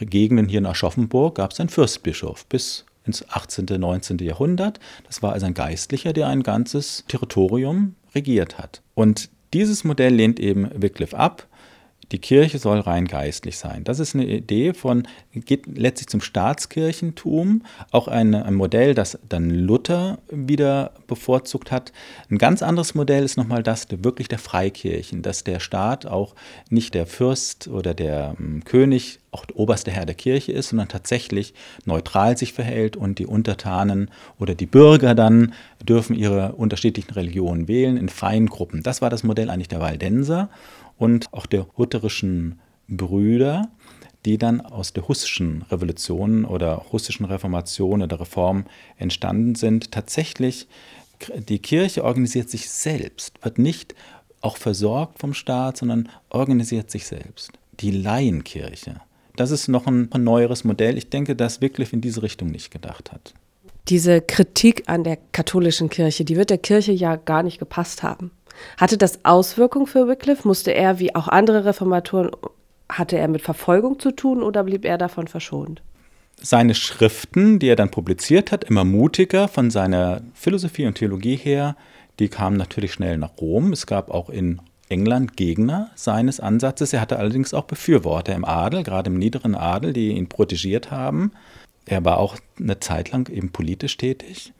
Gegenden 0.00 0.48
hier 0.48 0.58
in 0.58 0.66
Aschaffenburg 0.66 1.36
gab 1.36 1.52
es 1.52 1.60
einen 1.60 1.68
Fürstbischof 1.68 2.46
bis 2.46 2.84
ins 3.04 3.24
18., 3.28 3.66
19. 3.78 4.18
Jahrhundert. 4.18 4.80
Das 5.06 5.22
war 5.22 5.34
also 5.34 5.46
ein 5.46 5.54
Geistlicher, 5.54 6.12
der 6.12 6.26
ein 6.26 6.42
ganzes 6.42 7.04
Territorium 7.06 7.94
regiert 8.12 8.58
hat. 8.58 8.82
Und 8.94 9.30
dieses 9.52 9.84
Modell 9.84 10.14
lehnt 10.14 10.38
eben 10.38 10.68
Wycliffe 10.74 11.16
ab. 11.16 11.47
Die 12.12 12.18
Kirche 12.18 12.58
soll 12.58 12.80
rein 12.80 13.06
geistlich 13.06 13.58
sein. 13.58 13.84
Das 13.84 13.98
ist 13.98 14.14
eine 14.14 14.26
Idee 14.26 14.72
von, 14.72 15.06
geht 15.32 15.66
letztlich 15.66 16.08
zum 16.08 16.22
Staatskirchentum, 16.22 17.62
auch 17.90 18.08
ein, 18.08 18.34
ein 18.34 18.54
Modell, 18.54 18.94
das 18.94 19.18
dann 19.28 19.50
Luther 19.50 20.18
wieder 20.30 20.92
bevorzugt 21.06 21.70
hat. 21.70 21.92
Ein 22.30 22.38
ganz 22.38 22.62
anderes 22.62 22.94
Modell 22.94 23.24
ist 23.24 23.36
nochmal 23.36 23.62
das 23.62 23.88
der, 23.88 24.04
wirklich 24.04 24.28
der 24.28 24.38
Freikirchen, 24.38 25.20
dass 25.20 25.44
der 25.44 25.60
Staat 25.60 26.06
auch 26.06 26.34
nicht 26.70 26.94
der 26.94 27.06
Fürst 27.06 27.68
oder 27.68 27.92
der 27.92 28.34
ähm, 28.38 28.64
König, 28.64 29.18
auch 29.30 29.44
der 29.44 29.58
oberste 29.58 29.90
Herr 29.90 30.06
der 30.06 30.14
Kirche 30.14 30.52
ist, 30.52 30.70
sondern 30.70 30.88
tatsächlich 30.88 31.52
neutral 31.84 32.38
sich 32.38 32.54
verhält 32.54 32.96
und 32.96 33.18
die 33.18 33.26
Untertanen 33.26 34.10
oder 34.38 34.54
die 34.54 34.64
Bürger 34.64 35.14
dann 35.14 35.52
dürfen 35.86 36.16
ihre 36.16 36.52
unterschiedlichen 36.52 37.12
Religionen 37.12 37.68
wählen 37.68 37.98
in 37.98 38.08
freien 38.08 38.46
Gruppen. 38.46 38.82
Das 38.82 39.02
war 39.02 39.10
das 39.10 39.24
Modell 39.24 39.50
eigentlich 39.50 39.68
der 39.68 39.80
Waldenser 39.80 40.48
und 40.98 41.32
auch 41.32 41.46
der 41.46 41.66
hutterischen 41.76 42.60
Brüder, 42.88 43.70
die 44.24 44.36
dann 44.36 44.60
aus 44.60 44.92
der 44.92 45.08
hussischen 45.08 45.62
Revolution 45.70 46.44
oder 46.44 46.84
hussischen 46.92 47.24
Reformation 47.24 48.02
oder 48.02 48.20
Reform 48.20 48.64
entstanden 48.96 49.54
sind. 49.54 49.92
Tatsächlich, 49.92 50.66
die 51.48 51.60
Kirche 51.60 52.04
organisiert 52.04 52.50
sich 52.50 52.68
selbst, 52.68 53.42
wird 53.42 53.58
nicht 53.58 53.94
auch 54.40 54.56
versorgt 54.56 55.18
vom 55.18 55.34
Staat, 55.34 55.78
sondern 55.78 56.08
organisiert 56.30 56.90
sich 56.90 57.06
selbst. 57.06 57.52
Die 57.80 57.90
Laienkirche. 57.90 59.00
Das 59.36 59.50
ist 59.52 59.68
noch 59.68 59.86
ein, 59.86 60.08
neueres 60.16 60.64
Modell. 60.64 60.98
Ich 60.98 61.10
denke, 61.10 61.36
dass 61.36 61.60
Wycliffe 61.60 61.94
in 61.94 62.00
diese 62.00 62.22
Richtung 62.22 62.50
nicht 62.50 62.70
gedacht 62.70 63.12
hat. 63.12 63.34
Diese 63.88 64.20
Kritik 64.20 64.82
an 64.86 65.04
der 65.04 65.16
katholischen 65.32 65.88
Kirche, 65.88 66.24
die 66.24 66.36
wird 66.36 66.50
der 66.50 66.58
Kirche 66.58 66.92
ja 66.92 67.16
gar 67.16 67.42
nicht 67.42 67.58
gepasst 67.58 68.02
haben. 68.02 68.32
Hatte 68.76 68.98
das 68.98 69.24
Auswirkungen 69.24 69.86
für 69.86 70.08
Wycliffe? 70.08 70.46
Musste 70.46 70.72
er, 70.72 70.98
wie 70.98 71.14
auch 71.14 71.28
andere 71.28 71.64
Reformatoren, 71.64 72.30
hatte 72.88 73.18
er 73.18 73.28
mit 73.28 73.42
Verfolgung 73.42 73.98
zu 73.98 74.12
tun 74.12 74.42
oder 74.42 74.64
blieb 74.64 74.84
er 74.84 74.98
davon 74.98 75.28
verschont? 75.28 75.82
Seine 76.40 76.74
Schriften, 76.74 77.58
die 77.58 77.68
er 77.68 77.76
dann 77.76 77.90
publiziert 77.90 78.52
hat, 78.52 78.64
immer 78.64 78.84
mutiger 78.84 79.48
von 79.48 79.70
seiner 79.70 80.22
Philosophie 80.34 80.86
und 80.86 80.94
Theologie 80.94 81.36
her, 81.36 81.76
die 82.20 82.28
kamen 82.28 82.56
natürlich 82.56 82.92
schnell 82.92 83.18
nach 83.18 83.38
Rom. 83.40 83.72
Es 83.72 83.86
gab 83.86 84.10
auch 84.10 84.30
in 84.30 84.60
England 84.88 85.36
Gegner 85.36 85.90
seines 85.94 86.40
Ansatzes. 86.40 86.92
Er 86.92 87.00
hatte 87.00 87.18
allerdings 87.18 87.54
auch 87.54 87.64
Befürworter 87.64 88.34
im 88.34 88.44
Adel, 88.44 88.82
gerade 88.82 89.10
im 89.10 89.18
niederen 89.18 89.54
Adel, 89.54 89.92
die 89.92 90.10
ihn 90.10 90.28
protegiert 90.28 90.90
haben. 90.90 91.32
Er 91.86 92.04
war 92.04 92.18
auch 92.18 92.36
eine 92.58 92.80
Zeit 92.80 93.12
lang 93.12 93.30
eben 93.30 93.50
politisch 93.50 93.96
tätig. 93.96 94.52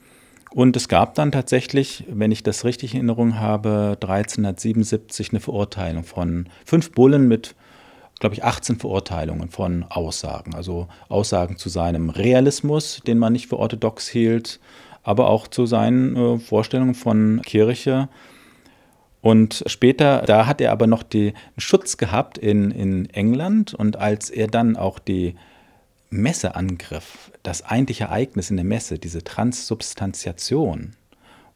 Und 0.50 0.76
es 0.76 0.88
gab 0.88 1.14
dann 1.14 1.32
tatsächlich, 1.32 2.04
wenn 2.08 2.32
ich 2.32 2.42
das 2.42 2.64
richtig 2.64 2.94
in 2.94 3.00
Erinnerung 3.00 3.38
habe, 3.38 3.98
1377 4.00 5.30
eine 5.30 5.40
Verurteilung 5.40 6.04
von 6.04 6.48
fünf 6.64 6.92
Bullen 6.92 7.28
mit, 7.28 7.54
glaube 8.18 8.34
ich, 8.34 8.44
18 8.44 8.76
Verurteilungen 8.76 9.50
von 9.50 9.84
Aussagen. 9.84 10.54
Also 10.54 10.88
Aussagen 11.08 11.58
zu 11.58 11.68
seinem 11.68 12.10
Realismus, 12.10 13.02
den 13.06 13.18
man 13.18 13.34
nicht 13.34 13.48
für 13.48 13.58
orthodox 13.58 14.08
hielt, 14.08 14.58
aber 15.02 15.28
auch 15.28 15.48
zu 15.48 15.66
seinen 15.66 16.16
äh, 16.16 16.38
Vorstellungen 16.38 16.94
von 16.94 17.42
Kirche. 17.44 18.08
Und 19.20 19.64
später, 19.66 20.22
da 20.22 20.46
hat 20.46 20.60
er 20.60 20.72
aber 20.72 20.86
noch 20.86 21.02
den 21.02 21.32
Schutz 21.56 21.96
gehabt 21.96 22.38
in, 22.38 22.70
in 22.70 23.10
England. 23.10 23.74
Und 23.74 23.96
als 23.96 24.30
er 24.30 24.46
dann 24.46 24.76
auch 24.76 24.98
die 24.98 25.34
Messeangriff, 26.10 27.32
das 27.42 27.64
eigentliche 27.64 28.04
Ereignis 28.04 28.50
in 28.50 28.56
der 28.56 28.64
Messe, 28.64 28.98
diese 28.98 29.22
Transsubstantiation, 29.22 30.92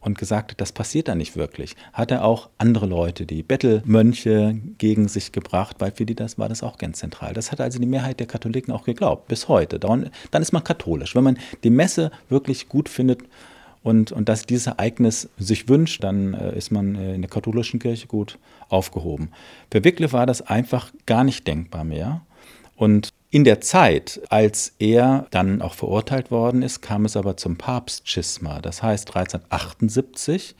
und 0.02 0.18
gesagt 0.18 0.50
hat, 0.50 0.60
das 0.60 0.72
passiert 0.72 1.08
da 1.08 1.14
nicht 1.14 1.36
wirklich, 1.36 1.76
hat 1.92 2.10
er 2.10 2.24
auch 2.24 2.50
andere 2.58 2.86
Leute, 2.86 3.24
die 3.24 3.42
Bettelmönche 3.42 4.60
gegen 4.78 5.08
sich 5.08 5.32
gebracht, 5.32 5.76
weil 5.78 5.92
für 5.92 6.04
die 6.04 6.16
das 6.16 6.38
war 6.38 6.48
das 6.48 6.62
auch 6.62 6.76
ganz 6.76 6.98
zentral. 6.98 7.32
Das 7.32 7.52
hat 7.52 7.60
also 7.60 7.78
die 7.78 7.86
Mehrheit 7.86 8.20
der 8.20 8.26
Katholiken 8.26 8.74
auch 8.74 8.84
geglaubt, 8.84 9.28
bis 9.28 9.48
heute. 9.48 9.78
Dann 9.78 10.10
ist 10.32 10.52
man 10.52 10.64
katholisch. 10.64 11.14
Wenn 11.14 11.24
man 11.24 11.38
die 11.62 11.70
Messe 11.70 12.10
wirklich 12.28 12.68
gut 12.68 12.88
findet 12.88 13.22
und, 13.84 14.12
und 14.12 14.28
dass 14.28 14.44
dieses 14.44 14.66
Ereignis 14.66 15.28
sich 15.38 15.68
wünscht, 15.68 16.02
dann 16.02 16.34
äh, 16.34 16.56
ist 16.56 16.70
man 16.72 16.94
äh, 16.96 17.14
in 17.14 17.22
der 17.22 17.30
katholischen 17.30 17.80
Kirche 17.80 18.06
gut 18.06 18.38
aufgehoben. 18.68 19.30
Für 19.70 19.84
Wycliffe 19.84 20.14
war 20.14 20.26
das 20.26 20.42
einfach 20.42 20.92
gar 21.06 21.24
nicht 21.24 21.46
denkbar 21.46 21.84
mehr. 21.84 22.22
Und 22.76 23.10
in 23.32 23.44
der 23.44 23.62
Zeit, 23.62 24.20
als 24.28 24.74
er 24.78 25.26
dann 25.30 25.62
auch 25.62 25.72
verurteilt 25.72 26.30
worden 26.30 26.60
ist, 26.60 26.82
kam 26.82 27.06
es 27.06 27.16
aber 27.16 27.38
zum 27.38 27.56
Papstschisma. 27.56 28.60
Das 28.60 28.82
heißt 28.82 29.08
1378 29.08 30.54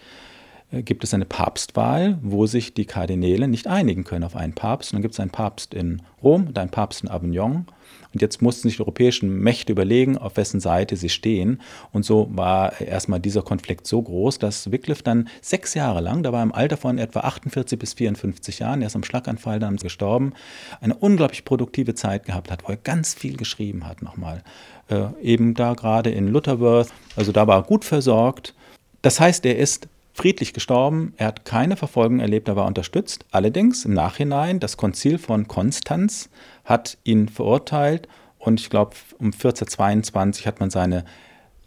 äh, 0.70 0.82
gibt 0.82 1.04
es 1.04 1.12
eine 1.12 1.26
Papstwahl, 1.26 2.18
wo 2.22 2.46
sich 2.46 2.72
die 2.72 2.86
Kardinäle 2.86 3.46
nicht 3.46 3.66
einigen 3.66 4.04
können 4.04 4.24
auf 4.24 4.36
einen 4.36 4.54
Papst. 4.54 4.90
Und 4.90 4.96
dann 4.96 5.02
gibt 5.02 5.12
es 5.12 5.20
einen 5.20 5.30
Papst 5.30 5.74
in 5.74 6.00
Rom 6.22 6.46
und 6.46 6.58
einen 6.58 6.70
Papst 6.70 7.02
in 7.02 7.10
Avignon. 7.10 7.66
Und 8.12 8.22
jetzt 8.22 8.42
mussten 8.42 8.68
sich 8.68 8.76
die 8.76 8.82
europäischen 8.82 9.40
Mächte 9.40 9.72
überlegen, 9.72 10.18
auf 10.18 10.36
wessen 10.36 10.60
Seite 10.60 10.96
sie 10.96 11.08
stehen. 11.08 11.60
Und 11.92 12.04
so 12.04 12.28
war 12.32 12.80
erstmal 12.80 13.20
dieser 13.20 13.42
Konflikt 13.42 13.86
so 13.86 14.02
groß, 14.02 14.38
dass 14.38 14.70
Wycliffe 14.70 15.02
dann 15.02 15.28
sechs 15.40 15.74
Jahre 15.74 16.00
lang, 16.00 16.22
da 16.22 16.32
war 16.32 16.42
im 16.42 16.52
Alter 16.52 16.76
von 16.76 16.98
etwa 16.98 17.20
48 17.20 17.78
bis 17.78 17.94
54 17.94 18.58
Jahren, 18.58 18.82
er 18.82 18.88
ist 18.88 18.96
am 18.96 19.04
Schlaganfall 19.04 19.58
dann 19.58 19.76
gestorben, 19.76 20.32
eine 20.80 20.94
unglaublich 20.94 21.44
produktive 21.44 21.94
Zeit 21.94 22.24
gehabt 22.24 22.50
hat, 22.50 22.64
wo 22.64 22.72
er 22.72 22.76
ganz 22.76 23.14
viel 23.14 23.36
geschrieben 23.36 23.86
hat 23.86 24.02
nochmal. 24.02 24.42
Äh, 24.88 25.08
eben 25.22 25.54
da 25.54 25.74
gerade 25.74 26.10
in 26.10 26.28
Lutterworth, 26.28 26.92
also 27.16 27.32
da 27.32 27.46
war 27.46 27.60
er 27.60 27.62
gut 27.62 27.84
versorgt. 27.84 28.54
Das 29.00 29.18
heißt, 29.18 29.44
er 29.46 29.58
ist 29.58 29.88
friedlich 30.14 30.52
gestorben. 30.52 31.14
Er 31.16 31.28
hat 31.28 31.44
keine 31.44 31.76
Verfolgung 31.76 32.20
erlebt, 32.20 32.48
er 32.48 32.56
war 32.56 32.66
unterstützt. 32.66 33.24
Allerdings 33.30 33.84
im 33.84 33.94
Nachhinein, 33.94 34.60
das 34.60 34.76
Konzil 34.76 35.18
von 35.18 35.48
Konstanz 35.48 36.28
hat 36.64 36.98
ihn 37.04 37.28
verurteilt 37.28 38.08
und 38.38 38.60
ich 38.60 38.70
glaube, 38.70 38.96
um 39.18 39.26
1422 39.26 40.46
hat 40.46 40.60
man 40.60 40.70
seine 40.70 41.04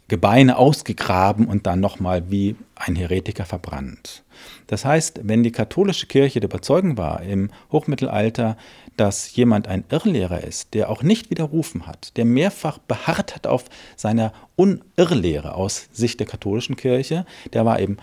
Gebeine 0.08 0.56
ausgegraben 0.56 1.46
und 1.46 1.66
dann 1.66 1.80
nochmal 1.80 2.30
wie 2.30 2.54
ein 2.76 2.94
Heretiker 2.94 3.44
verbrannt. 3.44 4.22
Das 4.68 4.84
heißt, 4.84 5.20
wenn 5.24 5.42
die 5.42 5.50
katholische 5.50 6.06
Kirche 6.06 6.38
der 6.38 6.48
Überzeugung 6.48 6.96
war 6.96 7.22
im 7.22 7.50
Hochmittelalter, 7.72 8.56
dass 8.96 9.34
jemand 9.34 9.66
ein 9.66 9.84
Irrlehrer 9.90 10.44
ist, 10.44 10.74
der 10.74 10.90
auch 10.90 11.02
nicht 11.02 11.30
widerrufen 11.30 11.88
hat, 11.88 12.16
der 12.16 12.24
mehrfach 12.24 12.78
beharrt 12.78 13.34
hat 13.34 13.48
auf 13.48 13.64
seiner 13.96 14.32
Unirrlehre 14.54 15.54
aus 15.54 15.88
Sicht 15.92 16.20
der 16.20 16.28
katholischen 16.28 16.76
Kirche, 16.76 17.26
der 17.52 17.64
war 17.64 17.80
eben 17.80 17.96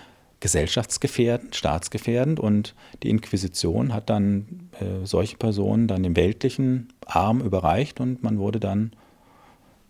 gesellschaftsgefährdend, 0.43 1.55
staatsgefährdend 1.55 2.37
und 2.37 2.75
die 3.01 3.09
Inquisition 3.09 3.93
hat 3.93 4.09
dann 4.09 4.69
äh, 4.73 5.05
solche 5.05 5.37
Personen 5.37 5.87
dann 5.87 6.03
dem 6.03 6.17
weltlichen 6.17 6.89
Arm 7.05 7.39
überreicht 7.39 8.01
und 8.01 8.23
man 8.23 8.37
wurde 8.39 8.59
dann 8.59 8.91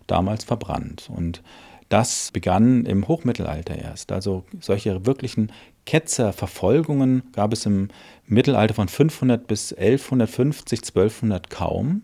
damals 0.06 0.44
verbrannt. 0.44 1.10
Und 1.12 1.42
das 1.90 2.30
begann 2.32 2.86
im 2.86 3.08
Hochmittelalter 3.08 3.76
erst. 3.76 4.12
Also 4.12 4.44
solche 4.60 5.08
wirklichen 5.08 5.52
Ketzerverfolgungen 5.88 7.24
gab 7.32 7.52
es 7.52 7.66
im 7.66 7.88
Mittelalter 8.28 8.76
von 8.76 8.88
500 8.88 9.48
bis 9.48 9.74
1150, 9.74 10.82
1200 10.82 11.50
kaum. 11.50 12.04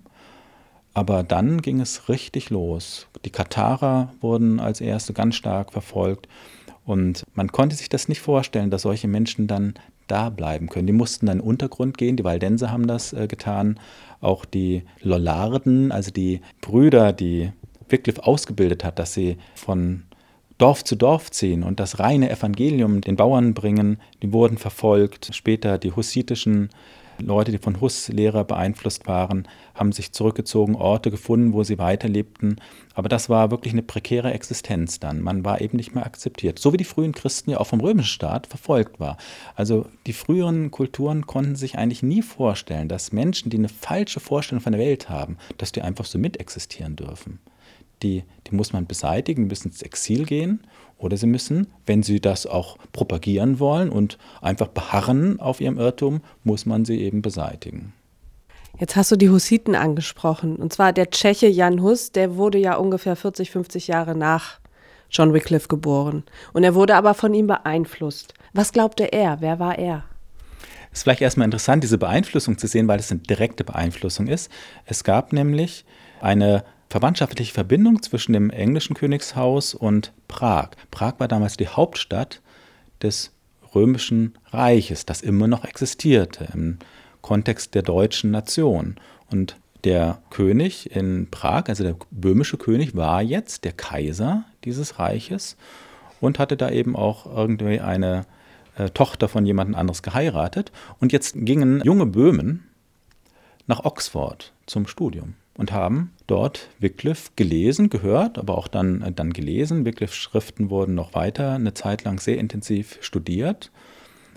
Aber 0.96 1.22
dann 1.22 1.62
ging 1.62 1.82
es 1.82 2.10
richtig 2.10 2.50
los. 2.50 3.06
Die 3.25 3.29
Katharer 3.29 4.12
wurden 4.22 4.60
als 4.60 4.82
erste 4.82 5.13
ganz 5.13 5.36
stark 5.36 5.72
verfolgt. 5.72 6.27
Und 6.89 7.24
man 7.36 7.51
konnte 7.51 7.75
sich 7.75 7.88
das 7.88 8.08
nicht 8.08 8.19
vorstellen, 8.19 8.72
dass 8.72 8.81
solche 8.81 9.08
Menschen 9.08 9.46
dann 9.46 9.75
da 10.08 10.29
bleiben 10.29 10.69
können. 10.69 10.88
Die 10.88 10.93
mussten 10.93 11.27
dann 11.27 11.38
in 11.38 11.43
den 11.43 11.48
Untergrund 11.48 12.00
gehen, 12.00 12.15
die 12.15 12.24
Waldenser 12.24 12.72
haben 12.72 12.88
das 12.88 13.13
äh, 13.13 13.27
getan, 13.27 13.79
auch 14.22 14.43
die 14.43 14.81
Lollarden, 15.03 15.91
also 15.91 16.10
die 16.10 16.41
Brüder, 16.62 17.13
die 17.13 17.51
Wycliffe 17.89 18.25
ausgebildet 18.25 18.84
hat, 18.84 18.98
dass 18.98 19.13
sie 19.13 19.38
von 19.53 20.01
Dorf 20.58 20.84
zu 20.84 20.96
Dorf 20.96 21.29
ziehen 21.29 21.62
und 21.62 21.79
das 21.79 22.00
reine 22.00 22.31
Evangelium 22.31 23.01
den 23.01 23.15
Bauern 23.15 23.53
bringen, 23.53 24.00
die 24.24 24.34
wurden 24.34 24.58
verfolgt. 24.58 25.29
Später 25.34 25.77
die 25.77 25.91
hussitischen 25.91 26.69
Leute, 27.21 27.51
die 27.51 27.57
von 27.57 27.81
Huss 27.81 28.07
Lehrer 28.07 28.43
beeinflusst 28.43 29.07
waren, 29.07 29.47
haben 29.73 29.91
sich 29.91 30.11
zurückgezogen, 30.11 30.75
Orte 30.75 31.11
gefunden, 31.11 31.53
wo 31.53 31.63
sie 31.63 31.77
weiterlebten. 31.77 32.57
Aber 32.93 33.09
das 33.09 33.29
war 33.29 33.51
wirklich 33.51 33.73
eine 33.73 33.81
prekäre 33.81 34.33
Existenz 34.33 34.99
dann. 34.99 35.21
Man 35.21 35.45
war 35.45 35.61
eben 35.61 35.77
nicht 35.77 35.95
mehr 35.95 36.05
akzeptiert. 36.05 36.59
So 36.59 36.73
wie 36.73 36.77
die 36.77 36.83
frühen 36.83 37.13
Christen 37.13 37.51
ja 37.51 37.59
auch 37.59 37.67
vom 37.67 37.81
römischen 37.81 38.09
Staat 38.09 38.47
verfolgt 38.47 38.99
war. 38.99 39.17
Also 39.55 39.85
die 40.07 40.13
früheren 40.13 40.71
Kulturen 40.71 41.27
konnten 41.27 41.55
sich 41.55 41.77
eigentlich 41.77 42.03
nie 42.03 42.21
vorstellen, 42.21 42.88
dass 42.88 43.11
Menschen, 43.11 43.49
die 43.49 43.57
eine 43.57 43.69
falsche 43.69 44.19
Vorstellung 44.19 44.61
von 44.61 44.73
der 44.73 44.81
Welt 44.81 45.09
haben, 45.09 45.38
dass 45.57 45.71
die 45.71 45.81
einfach 45.81 46.05
so 46.05 46.17
mitexistieren 46.17 46.95
dürfen. 46.95 47.39
Die, 48.01 48.23
die 48.47 48.55
muss 48.55 48.71
man 48.71 48.88
beseitigen, 48.88 49.47
müssen 49.47 49.69
ins 49.69 49.81
Exil 49.81 50.25
gehen 50.25 50.61
oder 51.00 51.18
sie 51.18 51.25
müssen, 51.25 51.68
wenn 51.86 52.03
sie 52.03 52.20
das 52.20 52.46
auch 52.46 52.77
propagieren 52.91 53.60
wollen 53.60 53.89
und 53.89 54.20
einfach 54.41 54.68
beharren 54.68 55.39
auf 55.39 55.62
ihrem 55.62 55.79
Irrtum, 55.79 56.22
muss 56.44 56.65
man 56.65 56.86
sie 56.86 57.01
eben 57.01 57.22
beseitigen. 57.22 57.94
Jetzt 58.77 58.96
hast 58.96 59.12
du 59.12 59.15
die 59.15 59.29
Hussiten 59.29 59.75
angesprochen. 59.75 60.56
Und 60.58 60.72
zwar 60.72 60.94
der 60.94 61.10
Tscheche 61.10 61.48
Jan 61.48 61.82
Hus, 61.82 62.12
der 62.12 62.36
wurde 62.36 62.58
ja 62.60 62.75
ungefähr 62.75 63.15
40, 63.15 63.50
50 63.52 63.88
Jahre 63.88 64.15
nach 64.15 64.60
John 65.10 65.34
Wycliffe 65.34 65.67
geboren. 65.67 66.23
Und 66.54 66.63
er 66.63 66.76
wurde 66.76 66.95
aber 66.95 67.13
von 67.13 67.34
ihm 67.34 67.47
beeinflusst. 67.47 68.36
Was 68.54 68.71
glaubte 68.71 69.06
er? 69.06 69.41
Wer 69.41 69.60
war 69.60 69.78
er? 69.78 70.04
Es 70.91 71.00
ist 71.00 71.04
vielleicht 71.04 71.21
erstmal 71.21 71.45
interessant, 71.45 71.84
diese 71.84 71.97
Beeinflussung 71.97 72.58
zu 72.58 72.67
sehen, 72.67 72.88
weil 72.88 73.00
es 73.00 73.12
eine 73.12 73.19
direkte 73.19 73.63
Beeinflussung 73.63 74.28
ist. 74.28 74.52
Es 74.86 75.04
gab 75.04 75.34
nämlich 75.34 75.86
eine 76.21 76.63
verwandtschaftliche 76.89 77.54
Verbindung 77.54 78.02
zwischen 78.02 78.34
dem 78.34 78.49
englischen 78.49 78.95
Königshaus 78.95 79.73
und 79.73 80.12
Prag. 80.28 80.69
Prag 80.91 81.15
war 81.19 81.28
damals 81.28 81.56
die 81.58 81.67
Hauptstadt 81.67 82.41
des 83.02 83.32
römischen 83.75 84.38
Reiches, 84.52 85.06
das 85.06 85.21
immer 85.21 85.47
noch 85.47 85.63
existierte 85.63 86.47
im 86.54 86.80
Kontext 87.21 87.75
der 87.75 87.84
deutschen 87.84 88.32
Nation. 88.32 88.95
Und 89.30 89.58
der 89.84 90.21
König 90.32 90.93
in 90.95 91.30
Prag, 91.30 91.65
also 91.67 91.84
der 91.84 91.95
böhmische 92.10 92.58
König, 92.58 92.95
war 92.95 93.21
jetzt 93.21 93.63
der 93.63 93.73
Kaiser 93.73 94.45
dieses 94.65 94.97
Reiches 94.97 95.56
und 96.19 96.39
hatte 96.39 96.58
da 96.58 96.69
eben 96.71 96.95
auch 96.95 97.25
irgendwie 97.25 97.80
eine 97.80 98.25
äh, 98.75 98.89
Tochter 98.89 99.30
von 99.30 99.45
jemand 99.45 99.75
anderes 99.75 100.02
geheiratet. 100.02 100.71
Und 100.99 101.13
jetzt 101.13 101.36
gingen 101.36 101.82
junge 101.86 102.08
Böhmen 102.08 102.67
nach 103.67 103.86
Oxford 103.86 104.52
zum 104.65 104.88
Studium 104.88 105.36
und 105.60 105.74
haben 105.74 106.13
dort 106.26 106.69
Wycliffe 106.80 107.32
gelesen, 107.36 107.89
gehört, 107.89 108.38
aber 108.38 108.58
auch 108.58 108.69
dann, 108.69 109.02
äh, 109.02 109.12
dann 109.12 109.34
gelesen. 109.34 109.86
Wycliffe 109.86 110.15
Schriften 110.15 110.69
wurden 110.69 110.95
noch 110.95 111.13
weiter 111.13 111.54
eine 111.54 111.74
Zeit 111.74 112.06
lang 112.06 112.17
sehr 112.19 112.38
intensiv 112.38 112.98
studiert 113.02 113.69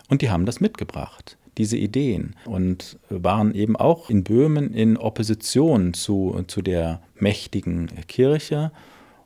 und 0.08 0.20
die 0.20 0.30
haben 0.30 0.46
das 0.46 0.58
mitgebracht, 0.60 1.38
diese 1.58 1.76
Ideen 1.76 2.34
und 2.44 2.98
waren 3.08 3.54
eben 3.54 3.76
auch 3.76 4.10
in 4.10 4.24
Böhmen 4.24 4.74
in 4.74 4.96
Opposition 4.96 5.94
zu, 5.94 6.42
zu 6.48 6.60
der 6.60 7.00
mächtigen 7.14 7.86
Kirche 8.08 8.72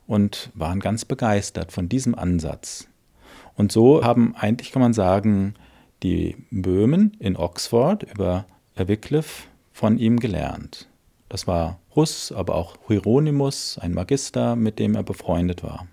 und 0.05 0.51
waren 0.53 0.79
ganz 0.79 1.03
begeistert 1.03 1.71
von 1.71 1.89
diesem 1.89 2.13
Ansatz. 2.13 2.87
Und 3.55 3.71
so 3.71 4.03
haben 4.03 4.35
eigentlich, 4.35 4.71
kann 4.71 4.83
man 4.83 4.93
sagen, 4.93 5.55
die 6.03 6.37
Böhmen 6.51 7.17
in 7.17 7.35
Oxford 7.35 8.03
über 8.03 8.45
Wycliffe 8.75 9.47
von 9.73 9.97
ihm 9.97 10.19
gelernt. 10.19 10.87
Das 11.27 11.47
war 11.47 11.79
Russ, 11.97 12.31
aber 12.31 12.55
auch 12.55 12.77
Hieronymus, 12.87 13.77
ein 13.79 13.93
Magister, 13.93 14.55
mit 14.55 14.79
dem 14.79 14.95
er 14.95 15.03
befreundet 15.03 15.63
war. 15.63 15.87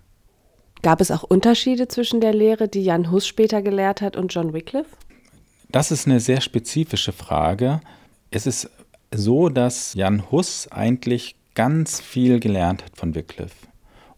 Gab 0.82 1.00
es 1.00 1.10
auch 1.10 1.22
Unterschiede 1.22 1.88
zwischen 1.88 2.20
der 2.20 2.34
Lehre, 2.34 2.68
die 2.68 2.84
Jan 2.84 3.10
Hus 3.10 3.26
später 3.26 3.62
gelehrt 3.62 4.02
hat, 4.02 4.16
und 4.16 4.32
John 4.32 4.52
Wycliffe? 4.52 4.90
Das 5.70 5.90
ist 5.90 6.06
eine 6.06 6.20
sehr 6.20 6.42
spezifische 6.42 7.12
Frage. 7.12 7.80
Es 8.30 8.46
ist 8.46 8.70
so, 9.10 9.48
dass 9.48 9.94
Jan 9.94 10.30
Hus 10.30 10.68
eigentlich 10.70 11.36
ganz 11.54 12.00
viel 12.00 12.38
gelernt 12.38 12.84
hat 12.84 12.96
von 12.96 13.14
Wycliffe 13.14 13.66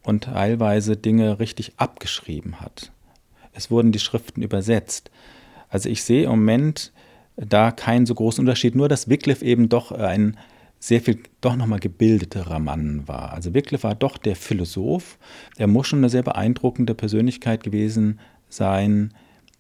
und 0.02 0.24
teilweise 0.24 0.96
Dinge 0.96 1.38
richtig 1.38 1.74
abgeschrieben 1.76 2.60
hat. 2.60 2.90
Es 3.52 3.70
wurden 3.70 3.92
die 3.92 3.98
Schriften 4.00 4.42
übersetzt. 4.42 5.10
Also 5.68 5.88
ich 5.88 6.02
sehe 6.02 6.24
im 6.24 6.30
Moment 6.30 6.92
da 7.36 7.70
keinen 7.70 8.06
so 8.06 8.14
großen 8.14 8.42
Unterschied, 8.42 8.74
nur 8.74 8.88
dass 8.88 9.08
Wycliffe 9.08 9.44
eben 9.44 9.68
doch 9.68 9.92
ein 9.92 10.36
sehr 10.78 11.00
viel 11.00 11.20
doch 11.40 11.56
nochmal 11.56 11.80
gebildeterer 11.80 12.58
Mann 12.58 13.06
war. 13.08 13.32
Also 13.32 13.54
Wycliffe 13.54 13.84
war 13.84 13.94
doch 13.94 14.18
der 14.18 14.36
Philosoph. 14.36 15.18
Er 15.56 15.66
muss 15.66 15.88
schon 15.88 16.00
eine 16.00 16.10
sehr 16.10 16.22
beeindruckende 16.22 16.94
Persönlichkeit 16.94 17.62
gewesen 17.62 18.20
sein, 18.48 19.12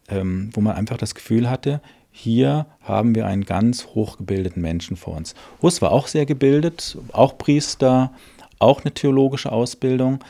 ähm, 0.08 0.50
wo 0.52 0.60
man 0.60 0.76
einfach 0.76 0.98
das 0.98 1.14
Gefühl 1.14 1.50
hatte, 1.50 1.80
hier 2.12 2.66
haben 2.80 3.14
wir 3.14 3.26
einen 3.26 3.44
ganz 3.44 3.88
hochgebildeten 3.88 4.62
Menschen 4.62 4.96
vor 4.96 5.16
uns. 5.16 5.34
Hus 5.60 5.82
war 5.82 5.92
auch 5.92 6.06
sehr 6.06 6.24
gebildet, 6.24 6.96
auch 7.12 7.36
Priester, 7.36 8.12
auch 8.58 8.84
eine 8.84 8.94
theologische 8.94 9.52
Ausbildung. 9.52 10.20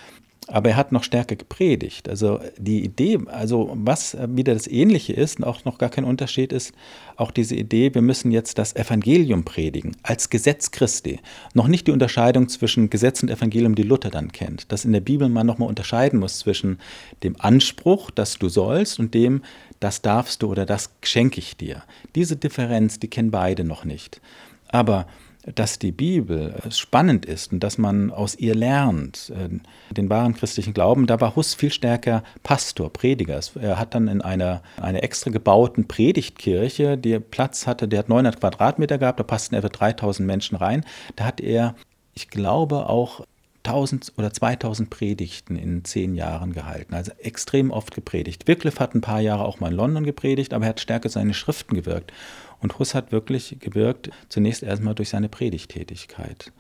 Aber 0.49 0.71
er 0.71 0.77
hat 0.77 0.93
noch 0.93 1.03
stärker 1.03 1.35
gepredigt. 1.35 2.09
Also 2.09 2.39
die 2.57 2.85
Idee, 2.85 3.19
also 3.27 3.73
was 3.75 4.17
wieder 4.29 4.55
das 4.55 4.69
Ähnliche 4.69 5.13
ist 5.13 5.39
und 5.39 5.45
auch 5.45 5.65
noch 5.65 5.79
gar 5.79 5.89
kein 5.89 6.05
Unterschied 6.05 6.53
ist, 6.53 6.73
auch 7.17 7.33
diese 7.33 7.57
Idee, 7.57 7.95
wir 7.95 8.03
müssen 8.03 8.31
jetzt 8.31 8.59
das 8.59 8.77
Evangelium 8.77 9.45
predigen, 9.45 9.97
als 10.05 10.31
Gesetz 10.31 10.71
Christi. 10.71 11.19
Noch 11.55 11.67
nicht 11.67 11.89
die 11.89 11.91
Unterscheidung 11.91 12.49
zwischen 12.49 12.91
Gesetz 12.91 13.23
und 13.25 13.31
Evangelium, 13.31 13.75
die 13.75 13.83
Luther 13.83 14.11
dann 14.11 14.31
kennt. 14.31 14.71
Dass 14.71 14.85
in 14.85 14.93
der 14.93 15.01
Bibel 15.01 15.29
man 15.29 15.47
nochmal 15.47 15.69
unterscheiden 15.69 16.21
muss 16.21 16.39
zwischen 16.39 16.79
dem 17.25 17.35
Anspruch, 17.41 18.13
dass 18.13 18.39
du 18.39 18.49
sollst, 18.49 19.01
und 19.01 19.15
dem, 19.15 19.43
das 19.81 20.01
darfst 20.01 20.43
du 20.43 20.49
oder 20.49 20.65
das 20.65 20.91
schenke 21.03 21.41
ich 21.41 21.57
dir. 21.57 21.83
Diese 22.15 22.37
Differenz, 22.37 23.01
die 23.01 23.09
kennen 23.09 23.33
beide 23.33 23.65
noch 23.65 23.85
nicht. 23.85 24.21
Aber 24.69 25.07
dass 25.55 25.79
die 25.79 25.93
Bibel 25.93 26.55
spannend 26.71 27.25
ist 27.25 27.53
und 27.53 27.61
dass 27.61 27.79
man 27.79 28.11
aus 28.11 28.35
ihr 28.35 28.55
lernt, 28.55 29.31
äh, 29.31 29.49
den 29.95 30.11
wahren 30.11 30.35
christlichen 30.35 30.75
Glauben, 30.75 31.07
da 31.07 31.21
war 31.21 31.37
Huss 31.37 31.55
viel 31.55 31.71
stärker 31.71 32.23
Pastor, 32.43 32.93
Prediger. 32.93 33.41
Er 33.61 33.79
hat 33.79 33.95
dann 33.95 34.09
in 34.09 34.21
einer, 34.23 34.63
einer 34.81 35.03
extra 35.03 35.31
gebauten 35.31 35.87
Predigtkirche, 35.87 36.99
die 36.99 37.19
Platz 37.19 37.67
hatte, 37.67 37.89
der 37.89 38.01
hat 38.01 38.09
900 38.09 38.41
Quadratmeter 38.41 38.99
gehabt, 38.99 39.21
da 39.21 39.25
passten 39.25 39.55
etwa 39.55 39.69
3000 39.69 40.27
Menschen 40.27 40.57
rein. 40.57 40.85
Da 41.15 41.25
hat 41.25 41.41
er, 41.41 41.75
ich 42.15 42.29
glaube, 42.29 42.89
auch 42.89 43.25
1000 43.67 44.13
oder 44.17 44.33
2000 44.33 44.91
Predigten 44.91 45.57
in 45.57 45.85
zehn 45.85 46.15
Jahren 46.15 46.53
gehalten, 46.53 46.95
also 46.95 47.13
extrem 47.19 47.71
oft 47.71 47.95
gepredigt. 47.95 48.47
Wycliffe 48.47 48.81
hat 48.81 48.95
ein 48.95 49.01
paar 49.01 49.21
Jahre 49.21 49.45
auch 49.45 49.61
mal 49.61 49.71
in 49.71 49.77
London 49.77 50.05
gepredigt, 50.05 50.55
aber 50.55 50.65
er 50.65 50.71
hat 50.71 50.81
stärker 50.81 51.09
seine 51.09 51.35
Schriften 51.35 51.75
gewirkt. 51.75 52.13
Und 52.61 52.79
Huss 52.79 52.95
hat 52.95 53.13
wirklich 53.13 53.57
gewirkt, 53.61 54.11
zunächst 54.29 54.63
erstmal 54.63 54.95
durch 54.95 55.11
seine 55.11 55.29
Predigtätigkeit. 55.29 56.53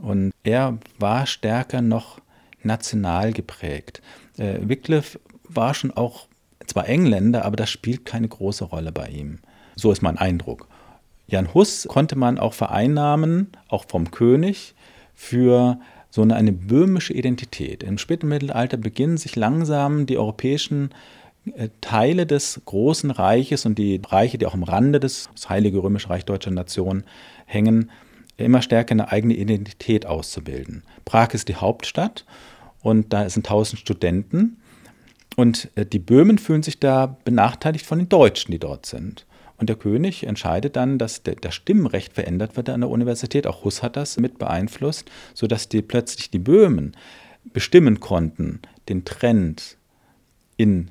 Und 0.00 0.32
er 0.42 0.78
war 0.98 1.26
stärker 1.26 1.82
noch 1.82 2.20
national 2.62 3.32
geprägt. 3.32 4.02
Äh, 4.38 4.58
Wycliffe 4.62 5.20
war 5.44 5.74
schon 5.74 5.90
auch 5.92 6.26
zwar 6.66 6.88
Engländer, 6.88 7.44
aber 7.44 7.56
das 7.56 7.70
spielt 7.70 8.04
keine 8.04 8.28
große 8.28 8.64
Rolle 8.64 8.92
bei 8.92 9.08
ihm. 9.08 9.38
So 9.76 9.92
ist 9.92 10.02
mein 10.02 10.18
Eindruck. 10.18 10.68
Jan 11.26 11.54
Hus 11.54 11.86
konnte 11.88 12.16
man 12.16 12.38
auch 12.38 12.54
vereinnahmen, 12.54 13.52
auch 13.68 13.84
vom 13.88 14.10
König, 14.10 14.74
für 15.14 15.78
so 16.12 16.20
eine, 16.20 16.52
böhmische 16.52 17.14
Identität. 17.14 17.82
Im 17.82 17.96
späten 17.96 18.28
Mittelalter 18.28 18.76
beginnen 18.76 19.16
sich 19.16 19.34
langsam 19.34 20.04
die 20.04 20.18
europäischen 20.18 20.90
äh, 21.56 21.70
Teile 21.80 22.26
des 22.26 22.60
großen 22.66 23.10
Reiches 23.10 23.64
und 23.64 23.78
die 23.78 23.98
Reiche, 24.06 24.36
die 24.36 24.44
auch 24.44 24.52
am 24.52 24.62
Rande 24.62 25.00
des 25.00 25.30
das 25.34 25.48
Heilige 25.48 25.82
Römische 25.82 26.10
Reich 26.10 26.26
Deutscher 26.26 26.50
Nation 26.50 27.04
hängen, 27.46 27.90
immer 28.36 28.60
stärker 28.60 28.92
eine 28.92 29.10
eigene 29.10 29.34
Identität 29.34 30.04
auszubilden. 30.04 30.82
Prag 31.06 31.32
ist 31.32 31.48
die 31.48 31.56
Hauptstadt 31.56 32.26
und 32.82 33.14
da 33.14 33.28
sind 33.30 33.46
tausend 33.46 33.80
Studenten 33.80 34.58
und 35.36 35.70
äh, 35.76 35.86
die 35.86 35.98
Böhmen 35.98 36.36
fühlen 36.36 36.62
sich 36.62 36.78
da 36.78 37.16
benachteiligt 37.24 37.86
von 37.86 37.98
den 37.98 38.10
Deutschen, 38.10 38.52
die 38.52 38.58
dort 38.58 38.84
sind. 38.84 39.24
Und 39.62 39.68
der 39.68 39.76
König 39.76 40.24
entscheidet 40.26 40.74
dann, 40.74 40.98
dass 40.98 41.22
das 41.22 41.54
Stimmrecht 41.54 42.14
verändert 42.14 42.56
wird 42.56 42.68
an 42.68 42.80
der 42.80 42.90
Universität. 42.90 43.46
Auch 43.46 43.62
Huss 43.62 43.80
hat 43.80 43.94
das 43.94 44.16
mit 44.16 44.36
beeinflusst, 44.36 45.08
sodass 45.34 45.68
die 45.68 45.82
plötzlich 45.82 46.32
die 46.32 46.40
Böhmen 46.40 46.96
bestimmen 47.44 48.00
konnten, 48.00 48.58
den 48.88 49.04
Trend 49.04 49.76
in, 50.56 50.90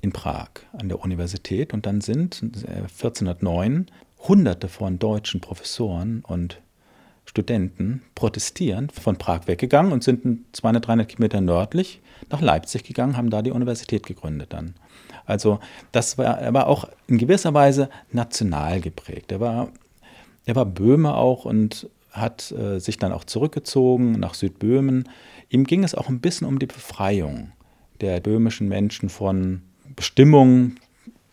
in 0.00 0.10
Prag 0.10 0.48
an 0.72 0.88
der 0.88 0.98
Universität. 0.98 1.72
Und 1.72 1.86
dann 1.86 2.00
sind 2.00 2.42
1409 2.66 3.86
äh, 3.86 4.26
Hunderte 4.26 4.66
von 4.66 4.98
deutschen 4.98 5.40
Professoren 5.40 6.24
und 6.26 6.60
Studenten 7.26 8.02
protestierend 8.16 8.90
von 8.90 9.18
Prag 9.18 9.46
weggegangen 9.46 9.92
und 9.92 10.02
sind 10.02 10.46
200, 10.56 10.84
300 10.84 11.08
Kilometer 11.08 11.40
nördlich 11.40 12.00
nach 12.28 12.40
Leipzig 12.40 12.82
gegangen, 12.82 13.16
haben 13.16 13.30
da 13.30 13.40
die 13.40 13.52
Universität 13.52 14.04
gegründet 14.04 14.52
dann. 14.52 14.74
Also 15.30 15.60
das 15.92 16.18
war, 16.18 16.38
er 16.38 16.52
war 16.52 16.66
auch 16.66 16.88
in 17.06 17.18
gewisser 17.18 17.54
Weise 17.54 17.88
national 18.12 18.80
geprägt. 18.80 19.32
Er 19.32 19.40
war, 19.40 19.68
er 20.44 20.56
war 20.56 20.66
Böhme 20.66 21.14
auch 21.14 21.44
und 21.44 21.88
hat 22.10 22.52
äh, 22.52 22.80
sich 22.80 22.98
dann 22.98 23.12
auch 23.12 23.24
zurückgezogen 23.24 24.12
nach 24.12 24.34
Südböhmen. 24.34 25.08
Ihm 25.48 25.64
ging 25.64 25.84
es 25.84 25.94
auch 25.94 26.08
ein 26.08 26.20
bisschen 26.20 26.46
um 26.46 26.58
die 26.58 26.66
Befreiung 26.66 27.52
der 28.00 28.20
böhmischen 28.20 28.68
Menschen 28.68 29.08
von 29.08 29.62
Bestimmungen, 29.94 30.78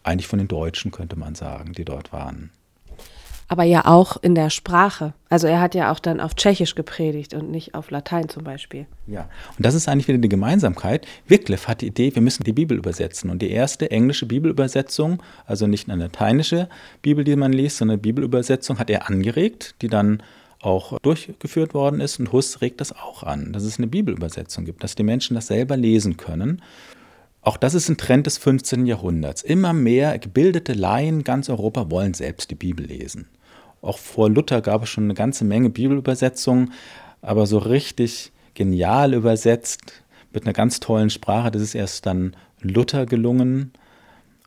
eigentlich 0.03 0.27
von 0.27 0.39
den 0.39 0.47
Deutschen 0.47 0.91
könnte 0.91 1.17
man 1.17 1.35
sagen, 1.35 1.73
die 1.73 1.85
dort 1.85 2.13
waren 2.13 2.51
aber 3.47 3.63
ja 3.63 3.85
auch 3.85 4.17
in 4.21 4.35
der 4.35 4.49
Sprache. 4.49 5.13
Also 5.29 5.47
er 5.47 5.61
hat 5.61 5.73
ja 5.73 5.91
auch 5.91 5.99
dann 5.99 6.19
auf 6.19 6.35
Tschechisch 6.35 6.75
gepredigt 6.75 7.33
und 7.33 7.49
nicht 7.49 7.75
auf 7.75 7.91
Latein 7.91 8.29
zum 8.29 8.43
Beispiel. 8.43 8.85
Ja, 9.07 9.29
und 9.57 9.65
das 9.65 9.73
ist 9.73 9.87
eigentlich 9.87 10.07
wieder 10.07 10.17
die 10.17 10.29
Gemeinsamkeit. 10.29 11.07
Wycliffe 11.27 11.67
hat 11.67 11.81
die 11.81 11.87
Idee, 11.87 12.13
wir 12.13 12.21
müssen 12.21 12.43
die 12.43 12.53
Bibel 12.53 12.77
übersetzen. 12.77 13.29
Und 13.29 13.41
die 13.41 13.51
erste 13.51 13.89
englische 13.89 14.25
Bibelübersetzung, 14.25 15.23
also 15.45 15.65
nicht 15.67 15.89
eine 15.89 16.03
lateinische 16.03 16.67
Bibel, 17.01 17.23
die 17.23 17.35
man 17.35 17.53
liest, 17.53 17.77
sondern 17.77 17.95
eine 17.95 18.01
Bibelübersetzung 18.01 18.79
hat 18.79 18.89
er 18.89 19.09
angeregt, 19.09 19.75
die 19.81 19.87
dann 19.87 20.21
auch 20.59 20.99
durchgeführt 20.99 21.73
worden 21.73 22.01
ist. 22.01 22.19
Und 22.19 22.33
Huss 22.33 22.61
regt 22.61 22.81
das 22.81 22.91
auch 22.91 23.23
an, 23.23 23.53
dass 23.53 23.63
es 23.63 23.77
eine 23.77 23.87
Bibelübersetzung 23.87 24.65
gibt, 24.65 24.83
dass 24.83 24.95
die 24.95 25.03
Menschen 25.03 25.35
das 25.35 25.47
selber 25.47 25.77
lesen 25.77 26.17
können. 26.17 26.61
Auch 27.41 27.55
das 27.55 27.75
ist 27.75 27.87
ein 27.87 27.95
Trend 27.95 28.25
des 28.25 28.37
15. 28.39 28.85
Jahrhunderts. 28.85 29.41
Immer 29.41 29.71
mehr 29.71 30.19
gebildete 30.19 30.73
Laien 30.73 31.23
ganz 31.23 31.49
Europa 31.49 31.89
wollen 31.89 32.13
selbst 32.13 32.51
die 32.51 32.55
Bibel 32.55 32.85
lesen. 32.85 33.27
Auch 33.87 33.99
vor 33.99 34.29
Luther 34.29 34.61
gab 34.61 34.83
es 34.83 34.89
schon 34.89 35.05
eine 35.05 35.13
ganze 35.13 35.45
Menge 35.45 35.69
Bibelübersetzungen, 35.69 36.73
aber 37.21 37.45
so 37.45 37.57
richtig 37.57 38.33
genial 38.53 39.13
übersetzt 39.13 40.03
mit 40.33 40.43
einer 40.43 40.51
ganz 40.51 40.81
tollen 40.81 41.09
Sprache, 41.09 41.51
das 41.51 41.61
ist 41.61 41.73
erst 41.73 42.05
dann 42.05 42.35
Luther 42.59 43.05
gelungen. 43.05 43.71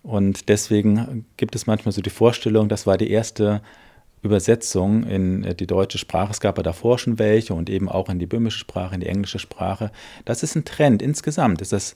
Und 0.02 0.50
deswegen 0.50 1.24
gibt 1.38 1.54
es 1.56 1.66
manchmal 1.66 1.92
so 1.92 2.02
die 2.02 2.10
Vorstellung, 2.10 2.68
das 2.68 2.86
war 2.86 2.98
die 2.98 3.10
erste 3.10 3.62
Übersetzung 4.22 5.04
in 5.04 5.44
äh, 5.44 5.54
die 5.54 5.66
deutsche 5.66 5.98
Sprache. 5.98 6.30
Es 6.30 6.40
gab 6.40 6.58
ja 6.58 6.62
davor 6.62 6.98
schon 6.98 7.18
welche 7.18 7.54
und 7.54 7.70
eben 7.70 7.88
auch 7.88 8.08
in 8.08 8.18
die 8.18 8.26
böhmische 8.26 8.58
Sprache, 8.58 8.94
in 8.94 9.00
die 9.00 9.06
englische 9.06 9.38
Sprache. 9.38 9.90
Das 10.24 10.42
ist 10.42 10.54
ein 10.54 10.64
Trend. 10.64 11.02
Insgesamt 11.02 11.62
ist 11.62 11.72
das 11.72 11.94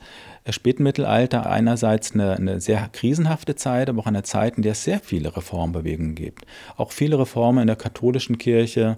Spätmittelalter 0.48 1.46
einerseits 1.46 2.12
eine, 2.12 2.36
eine, 2.36 2.60
sehr 2.60 2.88
krisenhafte 2.92 3.54
Zeit, 3.54 3.88
aber 3.88 4.00
auch 4.00 4.06
eine 4.06 4.22
Zeit, 4.22 4.56
in 4.56 4.62
der 4.62 4.72
es 4.72 4.84
sehr 4.84 5.00
viele 5.00 5.36
Reformbewegungen 5.36 6.14
gibt. 6.14 6.46
Auch 6.76 6.92
viele 6.92 7.18
Reformen 7.18 7.62
in 7.62 7.66
der 7.66 7.76
katholischen 7.76 8.38
Kirche, 8.38 8.96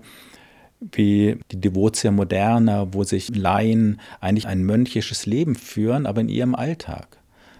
wie 0.80 1.38
die 1.50 1.60
Devotia 1.60 2.10
Moderna, 2.10 2.92
wo 2.92 3.02
sich 3.02 3.34
Laien 3.34 4.00
eigentlich 4.20 4.46
ein 4.46 4.62
mönchisches 4.62 5.26
Leben 5.26 5.54
führen, 5.54 6.06
aber 6.06 6.20
in 6.20 6.28
ihrem 6.28 6.54
Alltag. 6.54 7.18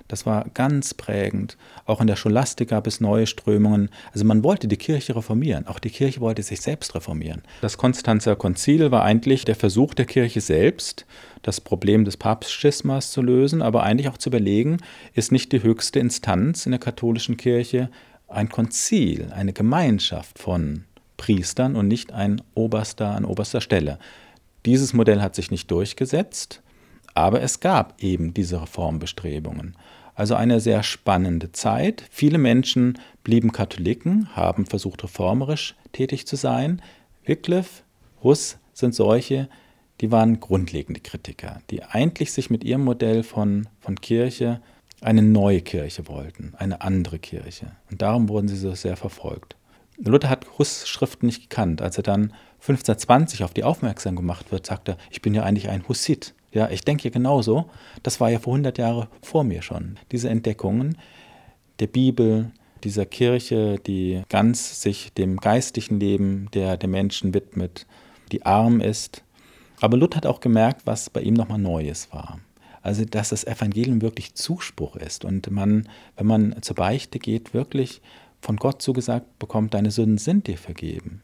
Das 0.09 0.27
war 0.27 0.47
ganz 0.55 0.95
prägend. 0.95 1.57
Auch 1.85 2.01
in 2.01 2.07
der 2.07 2.16
Scholastik 2.16 2.69
gab 2.69 2.87
es 2.87 3.01
neue 3.01 3.27
Strömungen. 3.27 3.90
Also 4.12 4.25
man 4.25 4.45
wollte 4.45 4.69
die 4.69 4.77
Kirche 4.77 5.16
reformieren. 5.16 5.66
Auch 5.66 5.79
die 5.79 5.90
Kirche 5.90 6.21
wollte 6.21 6.42
sich 6.42 6.61
selbst 6.61 6.95
reformieren. 6.95 7.42
Das 7.61 7.77
Konstanzer 7.77 8.37
Konzil 8.37 8.90
war 8.90 9.03
eigentlich 9.03 9.45
der 9.45 9.57
Versuch 9.57 9.95
der 9.95 10.07
Kirche 10.07 10.40
selbst, 10.40 11.07
das 11.42 11.61
Problem 11.61 12.05
des 12.05 12.16
Papstschismas 12.16 13.11
zu 13.11 13.23
lösen, 13.23 13.62
aber 13.62 13.83
eigentlich 13.83 14.09
auch 14.09 14.19
zu 14.19 14.31
überlegen, 14.31 14.79
ist 15.14 15.33
nicht 15.33 15.53
die 15.53 15.62
höchste 15.62 15.99
Instanz 15.99 16.66
in 16.66 16.73
der 16.73 16.81
katholischen 16.81 17.37
Kirche 17.37 17.90
ein 18.29 18.49
Konzil, 18.49 19.33
eine 19.33 19.53
Gemeinschaft 19.53 20.38
von 20.38 20.85
Priestern 21.16 21.77
und 21.77 21.88
nicht 21.88 22.12
ein 22.12 22.42
Oberster 22.55 23.09
an 23.09 23.25
oberster 23.25 23.61
Stelle. 23.61 23.99
Dieses 24.66 24.92
Modell 24.92 25.23
hat 25.23 25.35
sich 25.35 25.51
nicht 25.51 25.71
durchgesetzt, 25.71 26.62
aber 27.14 27.40
es 27.40 27.61
gab 27.61 28.03
eben 28.03 28.35
diese 28.35 28.61
Reformbestrebungen. 28.61 29.77
Also 30.16 30.35
eine 30.35 30.61
sehr 30.61 30.83
spannende 30.83 31.52
Zeit. 31.52 32.02
Viele 32.11 32.38
Menschen 32.38 32.98
blieben 33.22 33.52
Katholiken, 33.52 34.35
haben 34.35 34.64
versucht, 34.64 35.05
reformerisch 35.05 35.76
tätig 35.92 36.26
zu 36.26 36.37
sein. 36.37 36.83
Wycliffe, 37.24 37.83
Huss 38.22 38.57
sind 38.72 38.94
solche, 38.94 39.48
die 40.00 40.11
waren 40.11 40.40
grundlegende 40.40 41.00
Kritiker, 41.00 41.61
die 41.70 41.85
eigentlich 41.85 42.33
sich 42.33 42.50
mit 42.50 42.64
ihrem 42.64 42.83
Modell 42.83 43.22
von, 43.22 43.68
von 43.79 44.00
Kirche 44.00 44.61
eine 45.02 45.22
neue 45.22 45.61
Kirche 45.61 46.09
wollten, 46.09 46.55
eine 46.57 46.81
andere 46.81 47.18
Kirche. 47.18 47.72
Und 47.90 48.00
darum 48.00 48.31
wurden 48.31 48.48
sie 48.48 48.57
so 48.57 48.74
sehr 48.74 48.96
verfolgt. 48.96 49.57
Luther 49.98 50.31
hat 50.31 50.46
Huss 50.59 50.88
Schriften 50.88 51.26
nicht 51.26 51.48
gekannt. 51.48 51.83
Als 51.83 51.98
er 51.98 52.02
dann 52.02 52.33
1520 52.61 53.44
auf 53.44 53.55
die 53.55 53.64
aufmerksam 53.64 54.16
gemacht 54.16 54.50
wird, 54.50 54.66
sagt 54.66 54.88
er, 54.88 54.96
ich 55.11 55.22
bin 55.22 55.35
ja 55.35 55.42
eigentlich 55.42 55.68
ein 55.68 55.87
Hussit. 55.88 56.35
Ja, 56.57 56.71
ich 56.71 56.81
denke 56.81 57.11
genauso. 57.11 57.66
Das 58.03 58.19
war 58.19 58.31
ja 58.31 58.38
vor 58.38 58.55
100 58.55 58.79
Jahren 58.79 59.09
vor 59.21 59.45
mir 59.45 59.61
schon. 59.61 59.99
Diese 60.11 60.31
Entdeckungen 60.31 60.97
der 61.81 61.87
Bibel, 61.87 62.51
dieser 62.83 63.05
Kirche, 63.05 63.79
die 63.87 64.23
ganz 64.31 64.81
sich 64.81 65.12
dem 65.12 65.37
geistlichen 65.37 66.01
Leben 66.01 66.49
der, 66.55 66.79
der 66.79 66.88
Menschen 66.88 67.35
widmet, 67.35 67.87
die 68.33 68.47
arm 68.47 68.81
ist. 68.81 69.23
Aber 69.83 69.99
Luther 69.99 70.16
hat 70.16 70.25
auch 70.25 70.40
gemerkt, 70.40 70.87
was 70.87 71.11
bei 71.11 71.21
ihm 71.21 71.35
nochmal 71.35 71.59
Neues 71.59 72.09
war. 72.11 72.40
Also, 72.81 73.05
dass 73.05 73.29
das 73.29 73.45
Evangelium 73.45 74.01
wirklich 74.01 74.35
Zuspruch 74.35 74.97
ist 74.97 75.27
und 75.27 75.51
man, 75.51 75.87
wenn 76.16 76.27
man 76.27 76.57
zur 76.62 76.77
Beichte 76.77 77.19
geht, 77.19 77.53
wirklich 77.53 78.01
von 78.40 78.57
Gott 78.57 78.81
zugesagt 78.81 79.38
bekommt, 79.38 79.75
deine 79.75 79.90
Sünden 79.90 80.16
sind 80.16 80.47
dir 80.47 80.57
vergeben. 80.57 81.21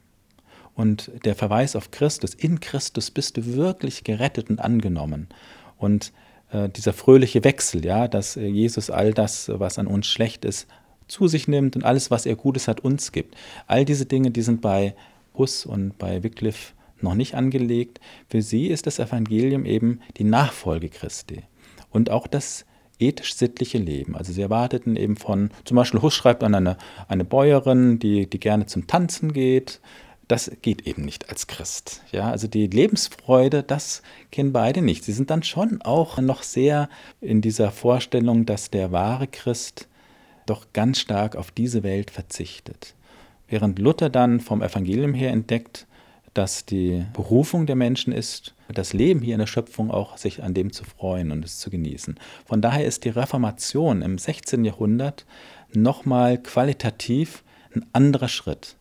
Und 0.75 1.11
der 1.25 1.35
Verweis 1.35 1.77
auf 1.77 1.91
Christus, 1.91 2.35
in 2.35 2.61
Christus 2.61 3.11
bist 3.11 3.37
du 3.37 3.55
wirklich 3.55 4.05
gerettet 4.05 4.49
und 4.49 4.59
angenommen. 4.59 5.29
Und 5.77 6.13
äh, 6.51 6.69
dieser 6.69 6.93
fröhliche 6.93 7.45
Wechsel, 7.45 7.85
ja, 7.85 8.09
dass 8.09 8.37
äh, 8.37 8.47
Jesus 8.47 8.91
all 8.91 9.13
das, 9.13 9.51
was 9.53 9.79
an 9.79 9.87
uns 9.87 10.07
schlecht 10.07 10.45
ist, 10.45 10.67
zu 11.09 11.29
sich 11.29 11.47
nimmt 11.49 11.77
und 11.77 11.85
alles, 11.85 12.11
was 12.11 12.27
er 12.27 12.37
Gutes 12.37 12.69
hat, 12.69 12.81
uns 12.81 13.13
gibt. 13.13 13.35
All 13.67 13.85
diese 13.85 14.07
Dinge, 14.07 14.31
die 14.31 14.43
sind 14.43 14.63
bei 14.63 14.95
Huss 15.37 15.67
und 15.67 15.99
bei 15.99 16.23
Wycliffe 16.23 16.73
noch 17.01 17.15
nicht 17.15 17.35
angelegt. 17.35 18.01
Für 18.29 18.41
sie 18.41 18.69
ist 18.69 18.87
das 18.87 18.99
Evangelium 18.99 19.67
eben 19.67 20.01
die 20.17 20.25
Nachfolge 20.25 20.89
Christi 20.89 21.43
und 21.91 22.11
auch 22.11 22.27
das 22.27 22.65
ethisch-sittliche 22.99 23.79
Leben. 23.79 24.17
Also 24.17 24.33
sie 24.33 24.43
erwarteten 24.43 24.97
eben 24.97 25.17
von, 25.17 25.51
zum 25.65 25.77
Beispiel 25.77 26.01
Huss 26.01 26.15
schreibt 26.15 26.45
an 26.45 26.55
eine, 26.55 26.77
eine 27.09 27.25
Bäuerin, 27.25 27.99
die, 27.99 28.29
die 28.29 28.39
gerne 28.39 28.67
zum 28.67 28.87
Tanzen 28.87 29.33
geht, 29.33 29.81
das 30.29 30.51
geht 30.63 30.87
eben 30.87 31.05
nicht 31.05 31.29
als 31.29 31.47
Christ. 31.47 32.03
Ja, 32.13 32.31
also 32.31 32.47
die 32.47 32.67
Lebensfreude, 32.67 33.63
das 33.63 34.03
kennen 34.31 34.53
beide 34.53 34.81
nicht. 34.81 35.05
Sie 35.05 35.13
sind 35.13 35.31
dann 35.31 35.43
schon 35.43 35.83
auch 35.83 36.19
noch 36.19 36.43
sehr 36.43 36.89
in 37.21 37.41
dieser 37.41 37.71
Vorstellung, 37.71 38.47
dass 38.47 38.71
der 38.71 38.93
wahre 38.93 39.27
Christ 39.27 39.89
doch 40.47 40.67
ganz 40.73 41.01
stark 41.01 41.37
auf 41.37 41.51
diese 41.51 41.83
Welt 41.83 42.11
verzichtet. 42.11 42.95
Während 43.49 43.79
Luther 43.79 44.11
dann 44.11 44.41
vom 44.41 44.63
Evangelium 44.63 45.15
her 45.15 45.31
entdeckt, 45.31 45.87
dass 46.35 46.65
die 46.65 47.05
Berufung 47.13 47.67
der 47.67 47.77
Menschen 47.77 48.13
ist, 48.13 48.55
das 48.69 48.95
Leben 48.95 49.21
hier 49.21 49.35
in 49.35 49.41
der 49.41 49.47
Schöpfung 49.47 49.91
auch 49.91 50.17
sich 50.17 50.43
an 50.43 50.55
dem 50.55 50.73
zu 50.73 50.85
freuen 50.85 51.31
und 51.31 51.45
es 51.45 51.59
zu 51.59 51.69
genießen. 51.69 52.19
Von 52.47 52.63
daher 52.63 52.87
ist 52.87 53.05
die 53.05 53.11
Reformation 53.11 54.01
im 54.01 54.17
16. 54.17 54.65
Jahrhundert 54.65 55.27
nochmal 55.75 56.39
qualitativ 56.39 57.45
ein 57.75 57.85
anderer 57.93 58.29
Schritt. 58.29 58.77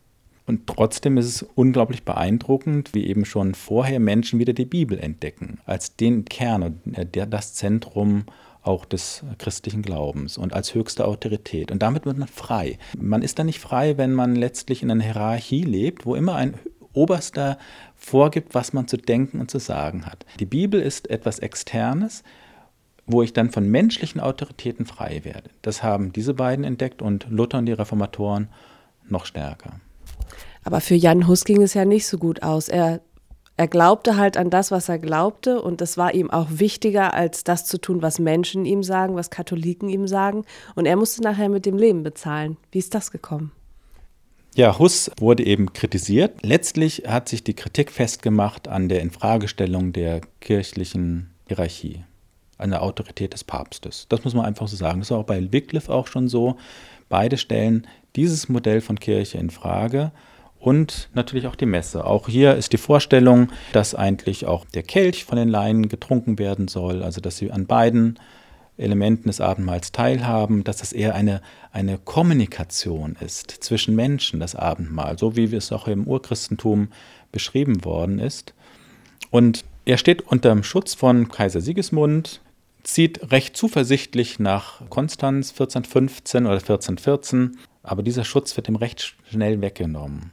Und 0.46 0.66
trotzdem 0.66 1.18
ist 1.18 1.26
es 1.26 1.42
unglaublich 1.54 2.04
beeindruckend, 2.04 2.94
wie 2.94 3.06
eben 3.06 3.24
schon 3.24 3.54
vorher 3.54 4.00
Menschen 4.00 4.38
wieder 4.38 4.52
die 4.52 4.64
Bibel 4.64 4.98
entdecken, 4.98 5.58
als 5.66 5.96
den 5.96 6.24
Kern 6.24 6.62
und 6.62 6.98
äh, 6.98 7.26
das 7.26 7.54
Zentrum 7.54 8.24
auch 8.62 8.84
des 8.84 9.24
christlichen 9.38 9.82
Glaubens 9.82 10.38
und 10.38 10.52
als 10.52 10.74
höchste 10.74 11.04
Autorität. 11.06 11.70
Und 11.70 11.82
damit 11.82 12.06
wird 12.06 12.18
man 12.18 12.28
frei. 12.28 12.78
Man 12.96 13.22
ist 13.22 13.38
dann 13.38 13.46
nicht 13.46 13.60
frei, 13.60 13.98
wenn 13.98 14.12
man 14.12 14.36
letztlich 14.36 14.82
in 14.82 14.90
einer 14.90 15.02
Hierarchie 15.02 15.62
lebt, 15.62 16.06
wo 16.06 16.14
immer 16.14 16.36
ein 16.36 16.54
Oberster 16.92 17.58
vorgibt, 17.96 18.54
was 18.54 18.72
man 18.72 18.86
zu 18.86 18.96
denken 18.96 19.40
und 19.40 19.50
zu 19.50 19.58
sagen 19.58 20.06
hat. 20.06 20.26
Die 20.38 20.46
Bibel 20.46 20.80
ist 20.80 21.10
etwas 21.10 21.38
Externes, 21.38 22.22
wo 23.06 23.22
ich 23.22 23.32
dann 23.32 23.50
von 23.50 23.68
menschlichen 23.68 24.20
Autoritäten 24.20 24.86
frei 24.86 25.24
werde. 25.24 25.50
Das 25.62 25.82
haben 25.82 26.12
diese 26.12 26.34
beiden 26.34 26.64
entdeckt 26.64 27.02
und 27.02 27.26
Luther 27.30 27.58
und 27.58 27.66
die 27.66 27.72
Reformatoren 27.72 28.48
noch 29.08 29.26
stärker. 29.26 29.80
Aber 30.64 30.80
für 30.80 30.94
Jan 30.94 31.26
Hus 31.26 31.44
ging 31.44 31.62
es 31.62 31.74
ja 31.74 31.84
nicht 31.84 32.06
so 32.06 32.18
gut 32.18 32.42
aus. 32.42 32.68
Er, 32.68 33.00
er 33.56 33.68
glaubte 33.68 34.16
halt 34.16 34.36
an 34.36 34.50
das, 34.50 34.70
was 34.70 34.88
er 34.88 34.98
glaubte, 34.98 35.60
und 35.60 35.80
das 35.80 35.96
war 35.96 36.14
ihm 36.14 36.30
auch 36.30 36.48
wichtiger, 36.50 37.14
als 37.14 37.44
das 37.44 37.64
zu 37.66 37.78
tun, 37.78 38.02
was 38.02 38.18
Menschen 38.18 38.64
ihm 38.64 38.82
sagen, 38.82 39.14
was 39.16 39.30
Katholiken 39.30 39.88
ihm 39.88 40.06
sagen. 40.06 40.44
Und 40.74 40.86
er 40.86 40.96
musste 40.96 41.22
nachher 41.22 41.48
mit 41.48 41.66
dem 41.66 41.76
Leben 41.76 42.02
bezahlen. 42.02 42.56
Wie 42.70 42.78
ist 42.78 42.94
das 42.94 43.10
gekommen? 43.10 43.52
Ja, 44.54 44.78
Huss 44.78 45.10
wurde 45.18 45.46
eben 45.46 45.72
kritisiert. 45.72 46.44
Letztlich 46.44 47.04
hat 47.08 47.28
sich 47.28 47.42
die 47.42 47.54
Kritik 47.54 47.90
festgemacht 47.90 48.68
an 48.68 48.90
der 48.90 49.00
Infragestellung 49.00 49.94
der 49.94 50.20
kirchlichen 50.40 51.30
Hierarchie, 51.48 52.04
an 52.58 52.70
der 52.70 52.82
Autorität 52.82 53.32
des 53.32 53.44
Papstes. 53.44 54.06
Das 54.10 54.24
muss 54.24 54.34
man 54.34 54.44
einfach 54.44 54.68
so 54.68 54.76
sagen. 54.76 55.00
Das 55.00 55.08
ist 55.08 55.12
auch 55.12 55.24
bei 55.24 55.52
Wycliffe 55.52 55.90
auch 55.90 56.06
schon 56.06 56.28
so. 56.28 56.56
Beide 57.08 57.38
stellen 57.38 57.86
dieses 58.14 58.50
Modell 58.50 58.82
von 58.82 59.00
Kirche 59.00 59.38
in 59.38 59.48
Frage 59.48 60.12
und 60.62 61.08
natürlich 61.12 61.48
auch 61.48 61.56
die 61.56 61.66
Messe. 61.66 62.04
Auch 62.04 62.28
hier 62.28 62.54
ist 62.54 62.72
die 62.72 62.78
Vorstellung, 62.78 63.48
dass 63.72 63.96
eigentlich 63.96 64.46
auch 64.46 64.64
der 64.64 64.84
Kelch 64.84 65.24
von 65.24 65.36
den 65.36 65.48
Laien 65.48 65.88
getrunken 65.88 66.38
werden 66.38 66.68
soll, 66.68 67.02
also 67.02 67.20
dass 67.20 67.36
sie 67.36 67.50
an 67.50 67.66
beiden 67.66 68.16
Elementen 68.78 69.28
des 69.28 69.40
Abendmahls 69.40 69.90
teilhaben, 69.90 70.62
dass 70.62 70.80
es 70.80 70.92
eher 70.92 71.16
eine, 71.16 71.42
eine 71.72 71.98
Kommunikation 71.98 73.16
ist 73.18 73.50
zwischen 73.50 73.96
Menschen, 73.96 74.38
das 74.38 74.54
Abendmahl, 74.54 75.18
so 75.18 75.34
wie 75.34 75.52
es 75.52 75.72
auch 75.72 75.88
im 75.88 76.06
Urchristentum 76.06 76.88
beschrieben 77.32 77.84
worden 77.84 78.20
ist. 78.20 78.54
Und 79.30 79.64
er 79.84 79.98
steht 79.98 80.22
unter 80.22 80.50
dem 80.50 80.62
Schutz 80.62 80.94
von 80.94 81.28
Kaiser 81.28 81.60
Sigismund, 81.60 82.40
zieht 82.84 83.32
recht 83.32 83.56
zuversichtlich 83.56 84.38
nach 84.38 84.88
Konstanz 84.90 85.50
1415 85.50 86.46
oder 86.46 86.54
1414, 86.54 87.58
aber 87.82 88.04
dieser 88.04 88.24
Schutz 88.24 88.56
wird 88.56 88.68
ihm 88.68 88.76
recht 88.76 89.16
schnell 89.28 89.60
weggenommen. 89.60 90.30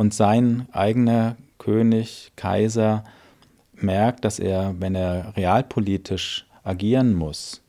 Und 0.00 0.14
sein 0.14 0.66
eigener 0.72 1.36
König, 1.58 2.32
Kaiser, 2.34 3.04
merkt, 3.74 4.24
dass 4.24 4.38
er, 4.38 4.74
wenn 4.78 4.94
er 4.94 5.36
realpolitisch 5.36 6.46
agieren 6.64 7.12
muss, 7.12 7.60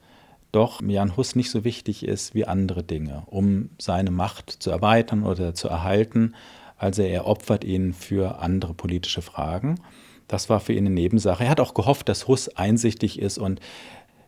doch 0.53 0.81
Jan 0.81 1.17
Hus 1.17 1.35
nicht 1.35 1.51
so 1.51 1.65
wichtig 1.65 2.05
ist 2.05 2.33
wie 2.33 2.47
andere 2.47 2.83
Dinge, 2.83 3.23
um 3.25 3.71
seine 3.79 4.11
Macht 4.11 4.49
zu 4.49 4.71
erweitern 4.71 5.23
oder 5.23 5.53
zu 5.53 5.67
erhalten. 5.67 6.33
Also 6.77 7.01
er 7.01 7.27
opfert 7.27 7.65
ihn 7.65 7.91
für 7.91 8.39
andere 8.39 8.73
politische 8.73 9.21
Fragen. 9.21 9.81
Das 10.29 10.49
war 10.49 10.61
für 10.61 10.71
ihn 10.71 10.85
eine 10.85 10.95
Nebensache. 10.95 11.43
Er 11.43 11.49
hat 11.49 11.59
auch 11.59 11.73
gehofft, 11.73 12.07
dass 12.07 12.29
Hus 12.29 12.47
einsichtig 12.47 13.19
ist 13.19 13.39
und 13.39 13.59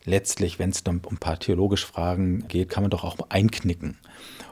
letztlich, 0.03 0.59
wenn 0.59 0.71
es 0.71 0.81
um 0.81 0.99
ein 1.09 1.19
paar 1.19 1.39
theologische 1.39 1.87
Fragen 1.87 2.49
geht, 2.49 2.67
kann 2.67 2.83
man 2.83 2.91
doch 2.91 3.05
auch 3.05 3.15
einknicken. 3.29 3.97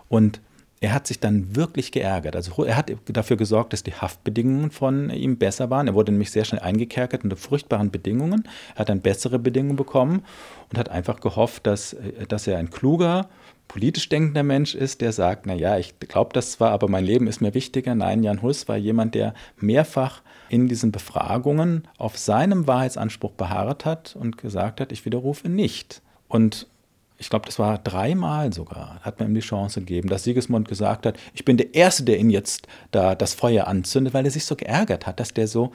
Und 0.08 0.40
er 0.82 0.94
hat 0.94 1.06
sich 1.06 1.20
dann 1.20 1.56
wirklich 1.56 1.92
geärgert. 1.92 2.36
Also 2.36 2.66
er 2.66 2.76
hat 2.76 2.92
dafür 3.06 3.38
gesorgt, 3.38 3.72
dass 3.72 3.84
die 3.84 3.94
Haftbedingungen 3.94 4.72
von 4.72 5.12
ihm 5.12 5.38
besser 5.38 5.70
waren. 5.70 5.88
Er 5.88 5.94
wurde 5.94 6.12
nämlich 6.12 6.32
sehr 6.32 6.44
schnell 6.44 6.62
eingekerkert 6.62 7.24
unter 7.24 7.38
furchtbaren 7.38 7.92
Bedingungen. 7.92 8.48
Er 8.74 8.80
hat 8.80 8.90
dann 8.90 9.02
bessere 9.02 9.38
Bedingungen 9.38 9.76
bekommen 9.76 10.24
und 10.72 10.80
hat 10.80 10.90
einfach 10.90 11.20
gehofft, 11.20 11.68
dass, 11.68 11.96
dass 12.28 12.48
er 12.48 12.58
ein 12.58 12.72
kluger, 12.72 13.30
politisch 13.68 14.10
denkender 14.10 14.42
Mensch 14.42 14.74
ist, 14.74 15.02
der 15.02 15.12
sagt, 15.14 15.46
naja, 15.46 15.78
ich 15.78 16.00
glaube 16.00 16.34
das 16.34 16.54
zwar, 16.54 16.72
aber 16.72 16.90
mein 16.90 17.06
Leben 17.06 17.28
ist 17.28 17.42
mir 17.42 17.54
wichtiger. 17.54 17.94
Nein, 17.94 18.24
Jan 18.24 18.42
Hus 18.42 18.68
war 18.68 18.76
jemand, 18.76 19.14
der 19.14 19.36
mehrfach 19.58 20.24
in 20.50 20.68
diesen 20.68 20.92
Befragungen 20.92 21.88
auf 22.00 22.18
seinem 22.18 22.66
Wahrheitsanspruch 22.66 23.34
beharrt 23.34 23.86
hat 23.86 24.16
und 24.20 24.40
gesagt 24.40 24.82
hat, 24.82 24.92
ich 24.92 25.06
widerrufe 25.06 25.48
nicht. 25.48 26.02
Und 26.28 26.68
ich 27.22 27.30
glaube, 27.30 27.46
das 27.46 27.60
war 27.60 27.78
dreimal 27.78 28.52
sogar, 28.52 29.00
hat 29.02 29.20
man 29.20 29.30
ihm 29.30 29.36
die 29.36 29.42
Chance 29.42 29.80
gegeben, 29.82 30.10
dass 30.10 30.24
Sigismund 30.24 30.68
gesagt 30.68 31.06
hat, 31.06 31.20
ich 31.36 31.46
bin 31.46 31.56
der 31.56 31.76
Erste, 31.76 32.04
der 32.04 32.18
ihn 32.18 32.32
jetzt 32.32 32.68
da 32.90 33.14
das 33.14 33.36
Feuer 33.36 33.68
anzündet, 33.68 34.16
weil 34.16 34.26
er 34.26 34.32
sich 34.32 34.46
so 34.46 34.56
geärgert 34.56 35.06
hat, 35.06 35.20
dass 35.20 35.32
der 35.32 35.48
so 35.48 35.72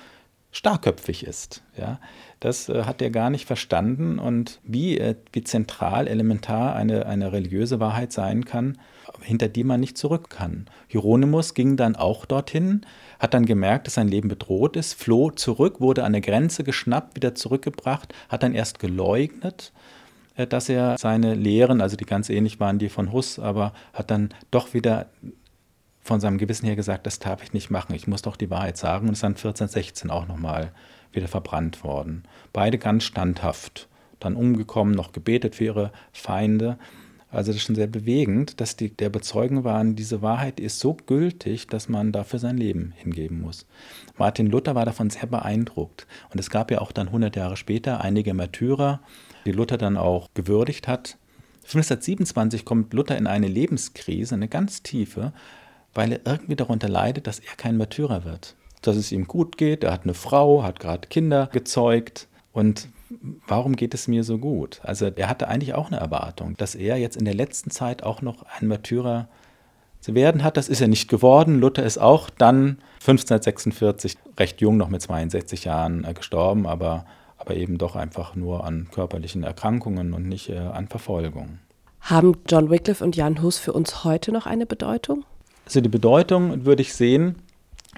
starkköpfig 0.50 1.24
ist. 1.24 1.62
Ja, 1.78 2.00
das 2.40 2.68
äh, 2.68 2.82
hat 2.82 3.00
er 3.00 3.10
gar 3.10 3.30
nicht 3.30 3.46
verstanden 3.46 4.18
und 4.18 4.60
wie, 4.64 4.98
äh, 4.98 5.14
wie 5.32 5.44
zentral, 5.44 6.08
elementar 6.08 6.74
eine, 6.74 7.06
eine 7.06 7.30
religiöse 7.30 7.78
Wahrheit 7.78 8.12
sein 8.12 8.44
kann, 8.44 8.78
hinter 9.20 9.46
die 9.46 9.62
man 9.62 9.78
nicht 9.78 9.96
zurück 9.96 10.30
kann. 10.30 10.66
Hieronymus 10.88 11.54
ging 11.54 11.76
dann 11.76 11.94
auch 11.94 12.24
dorthin, 12.24 12.84
hat 13.20 13.34
dann 13.34 13.46
gemerkt, 13.46 13.86
dass 13.86 13.94
sein 13.94 14.08
Leben 14.08 14.28
bedroht 14.28 14.74
ist, 14.74 14.94
floh 14.94 15.30
zurück, 15.30 15.80
wurde 15.80 16.02
an 16.02 16.12
der 16.12 16.22
Grenze 16.22 16.64
geschnappt, 16.64 17.14
wieder 17.14 17.36
zurückgebracht, 17.36 18.12
hat 18.28 18.42
dann 18.42 18.54
erst 18.54 18.80
geleugnet 18.80 19.72
dass 20.44 20.68
er 20.68 20.98
seine 20.98 21.34
Lehren, 21.34 21.80
also 21.80 21.96
die 21.96 22.04
ganz 22.04 22.28
ähnlich 22.28 22.60
waren 22.60 22.78
die 22.78 22.88
von 22.88 23.12
Huss, 23.12 23.38
aber 23.38 23.72
hat 23.94 24.10
dann 24.10 24.30
doch 24.50 24.74
wieder 24.74 25.06
von 26.02 26.20
seinem 26.20 26.38
Gewissen 26.38 26.66
her 26.66 26.76
gesagt, 26.76 27.06
das 27.06 27.18
darf 27.18 27.42
ich 27.42 27.52
nicht 27.52 27.70
machen, 27.70 27.94
ich 27.94 28.06
muss 28.06 28.22
doch 28.22 28.36
die 28.36 28.50
Wahrheit 28.50 28.76
sagen 28.76 29.08
und 29.08 29.14
ist 29.14 29.22
dann 29.22 29.32
1416 29.32 30.10
auch 30.10 30.28
nochmal 30.28 30.72
wieder 31.12 31.28
verbrannt 31.28 31.82
worden. 31.82 32.22
Beide 32.52 32.78
ganz 32.78 33.04
standhaft, 33.04 33.88
dann 34.20 34.36
umgekommen, 34.36 34.94
noch 34.94 35.12
gebetet 35.12 35.56
für 35.56 35.64
ihre 35.64 35.92
Feinde. 36.12 36.78
Also 37.30 37.50
das 37.50 37.56
ist 37.56 37.62
schon 37.66 37.74
sehr 37.74 37.88
bewegend, 37.88 38.60
dass 38.60 38.76
die 38.76 38.96
der 38.96 39.10
Bezeugen 39.10 39.64
waren, 39.64 39.96
diese 39.96 40.22
Wahrheit 40.22 40.60
ist 40.60 40.78
so 40.78 40.94
gültig, 40.94 41.66
dass 41.66 41.88
man 41.88 42.12
dafür 42.12 42.38
sein 42.38 42.56
Leben 42.56 42.92
hingeben 42.96 43.40
muss. 43.40 43.66
Martin 44.16 44.46
Luther 44.46 44.74
war 44.74 44.84
davon 44.84 45.10
sehr 45.10 45.26
beeindruckt. 45.26 46.06
Und 46.30 46.38
es 46.38 46.50
gab 46.50 46.70
ja 46.70 46.80
auch 46.80 46.92
dann 46.92 47.08
100 47.08 47.34
Jahre 47.34 47.56
später 47.56 48.00
einige 48.00 48.32
Märtyrer, 48.32 49.00
die 49.46 49.52
Luther 49.52 49.78
dann 49.78 49.96
auch 49.96 50.28
gewürdigt 50.34 50.88
hat. 50.88 51.16
1527 51.64 52.64
kommt 52.64 52.92
Luther 52.92 53.16
in 53.16 53.26
eine 53.26 53.48
Lebenskrise, 53.48 54.34
eine 54.34 54.48
ganz 54.48 54.82
tiefe, 54.82 55.32
weil 55.94 56.12
er 56.12 56.20
irgendwie 56.24 56.56
darunter 56.56 56.88
leidet, 56.88 57.26
dass 57.26 57.38
er 57.38 57.56
kein 57.56 57.76
Märtyrer 57.76 58.24
wird. 58.24 58.54
Dass 58.82 58.96
es 58.96 59.10
ihm 59.10 59.26
gut 59.26 59.56
geht, 59.56 59.82
er 59.82 59.92
hat 59.92 60.04
eine 60.04 60.14
Frau, 60.14 60.62
hat 60.62 60.78
gerade 60.78 61.08
Kinder 61.08 61.48
gezeugt 61.52 62.28
und 62.52 62.88
warum 63.46 63.74
geht 63.76 63.94
es 63.94 64.08
mir 64.08 64.22
so 64.22 64.38
gut? 64.38 64.80
Also 64.82 65.06
er 65.06 65.28
hatte 65.28 65.48
eigentlich 65.48 65.74
auch 65.74 65.88
eine 65.88 65.98
Erwartung, 65.98 66.56
dass 66.56 66.74
er 66.74 66.96
jetzt 66.98 67.16
in 67.16 67.24
der 67.24 67.34
letzten 67.34 67.70
Zeit 67.70 68.02
auch 68.02 68.22
noch 68.22 68.44
ein 68.60 68.68
Märtyrer 68.68 69.28
zu 70.00 70.14
werden 70.14 70.44
hat. 70.44 70.56
Das 70.56 70.68
ist 70.68 70.80
er 70.80 70.88
nicht 70.88 71.08
geworden. 71.08 71.58
Luther 71.58 71.84
ist 71.84 71.98
auch 71.98 72.30
dann 72.30 72.78
1546 73.00 74.16
recht 74.38 74.60
jung, 74.60 74.76
noch 74.76 74.88
mit 74.88 75.02
62 75.02 75.64
Jahren 75.64 76.04
äh, 76.04 76.14
gestorben, 76.14 76.66
aber 76.66 77.06
aber 77.38 77.54
eben 77.54 77.78
doch 77.78 77.96
einfach 77.96 78.34
nur 78.34 78.64
an 78.64 78.88
körperlichen 78.90 79.42
Erkrankungen 79.42 80.12
und 80.14 80.28
nicht 80.28 80.48
äh, 80.48 80.58
an 80.58 80.88
Verfolgung. 80.88 81.58
Haben 82.00 82.36
John 82.48 82.70
Wycliffe 82.70 83.02
und 83.02 83.16
Jan 83.16 83.42
Hus 83.42 83.58
für 83.58 83.72
uns 83.72 84.04
heute 84.04 84.32
noch 84.32 84.46
eine 84.46 84.66
Bedeutung? 84.66 85.24
Also 85.64 85.80
die 85.80 85.88
Bedeutung 85.88 86.64
würde 86.64 86.82
ich 86.82 86.94
sehen 86.94 87.36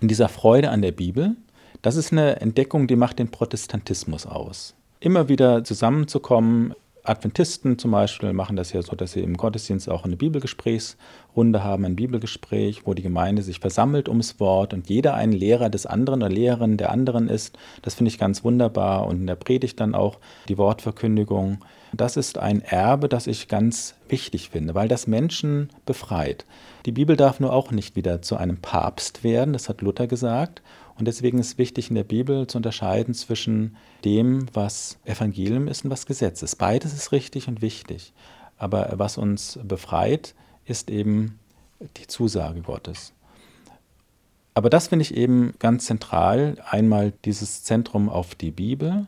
in 0.01 0.09
dieser 0.09 0.29
Freude 0.29 0.71
an 0.71 0.83
der 0.83 0.93
Bibel. 0.93 1.37
Das 1.83 1.97
ist 1.97 2.13
eine 2.13 2.41
Entdeckung, 2.41 2.87
die 2.87 2.97
macht 2.97 3.19
den 3.19 3.31
Protestantismus 3.31 4.27
aus. 4.27 4.75
Immer 5.01 5.29
wieder 5.29 5.63
zusammenzukommen, 5.63 6.75
Adventisten 7.09 7.79
zum 7.79 7.93
Beispiel 7.93 8.33
machen 8.33 8.57
das 8.57 8.73
ja 8.73 8.83
so, 8.83 8.95
dass 8.95 9.13
sie 9.13 9.21
im 9.21 9.37
Gottesdienst 9.37 9.89
auch 9.89 10.05
eine 10.05 10.17
Bibelgesprächsrunde 10.17 11.65
haben, 11.65 11.85
ein 11.85 11.97
Bibelgespräch, 11.97 12.83
wo 12.85 12.93
die 12.93 13.03
Gemeinde 13.03 13.43
sich 13.43 13.61
versammelt 13.61 14.09
ums 14.09 14.39
Wort 14.41 14.75
und 14.75 14.89
jeder 14.91 15.15
ein 15.15 15.33
Lehrer 15.33 15.71
des 15.71 15.87
anderen 15.87 16.23
oder 16.23 16.31
Lehrerin 16.31 16.77
der 16.77 16.91
anderen 16.91 17.29
ist. 17.29 17.57
Das 17.83 17.95
finde 17.95 18.11
ich 18.11 18.19
ganz 18.19 18.45
wunderbar. 18.45 19.07
Und 19.07 19.21
in 19.21 19.27
der 19.27 19.37
Predigt 19.37 19.81
dann 19.81 19.95
auch 19.95 20.19
die 20.49 20.59
Wortverkündigung. 20.59 21.65
Das 21.95 22.19
ist 22.19 22.37
ein 22.37 22.61
Erbe, 22.61 23.09
das 23.09 23.27
ich 23.27 23.49
ganz 23.49 23.95
wichtig 24.09 24.51
finde, 24.51 24.75
weil 24.75 24.89
das 24.89 25.07
Menschen 25.07 25.71
befreit. 25.87 26.45
Die 26.85 26.93
Bibel 26.93 27.17
darf 27.17 27.41
nur 27.41 27.53
auch 27.53 27.71
nicht 27.71 27.97
wieder 27.97 28.21
zu 28.21 28.37
einem 28.37 28.59
Papst 28.59 29.25
werden, 29.25 29.55
das 29.55 29.71
hat 29.71 29.81
Luther 29.81 30.07
gesagt. 30.07 30.63
Und 30.99 31.07
deswegen 31.07 31.39
ist 31.39 31.59
wichtig 31.59 31.91
in 31.91 31.95
der 31.95 32.05
Bibel 32.05 32.47
zu 32.49 32.59
unterscheiden 32.59 33.15
zwischen 33.15 33.77
dem, 34.05 34.47
was 34.53 34.99
Evangelium 35.05 35.69
ist 35.69 35.85
und 35.85 35.91
was 35.91 36.07
Gesetz 36.07 36.43
ist. 36.43 36.57
Beides 36.57 36.93
ist 36.93 37.13
richtig 37.13 37.47
und 37.47 37.63
wichtig. 37.63 38.13
Aber 38.57 38.93
was 38.97 39.17
uns 39.17 39.61
befreit, 39.63 40.35
ist 40.65 40.91
eben 40.91 41.39
die 41.97 42.09
Zusage 42.09 42.63
Gottes. 42.63 43.13
Aber 44.55 44.71
das 44.71 44.89
finde 44.89 45.05
ich 45.05 45.17
eben 45.17 45.55
ganz 45.61 45.87
zentral. 45.87 46.57
Einmal 46.69 47.13
dieses 47.25 47.63
Zentrum 47.63 48.09
auf 48.09 48.35
die 48.35 48.51
Bibel. 48.51 49.07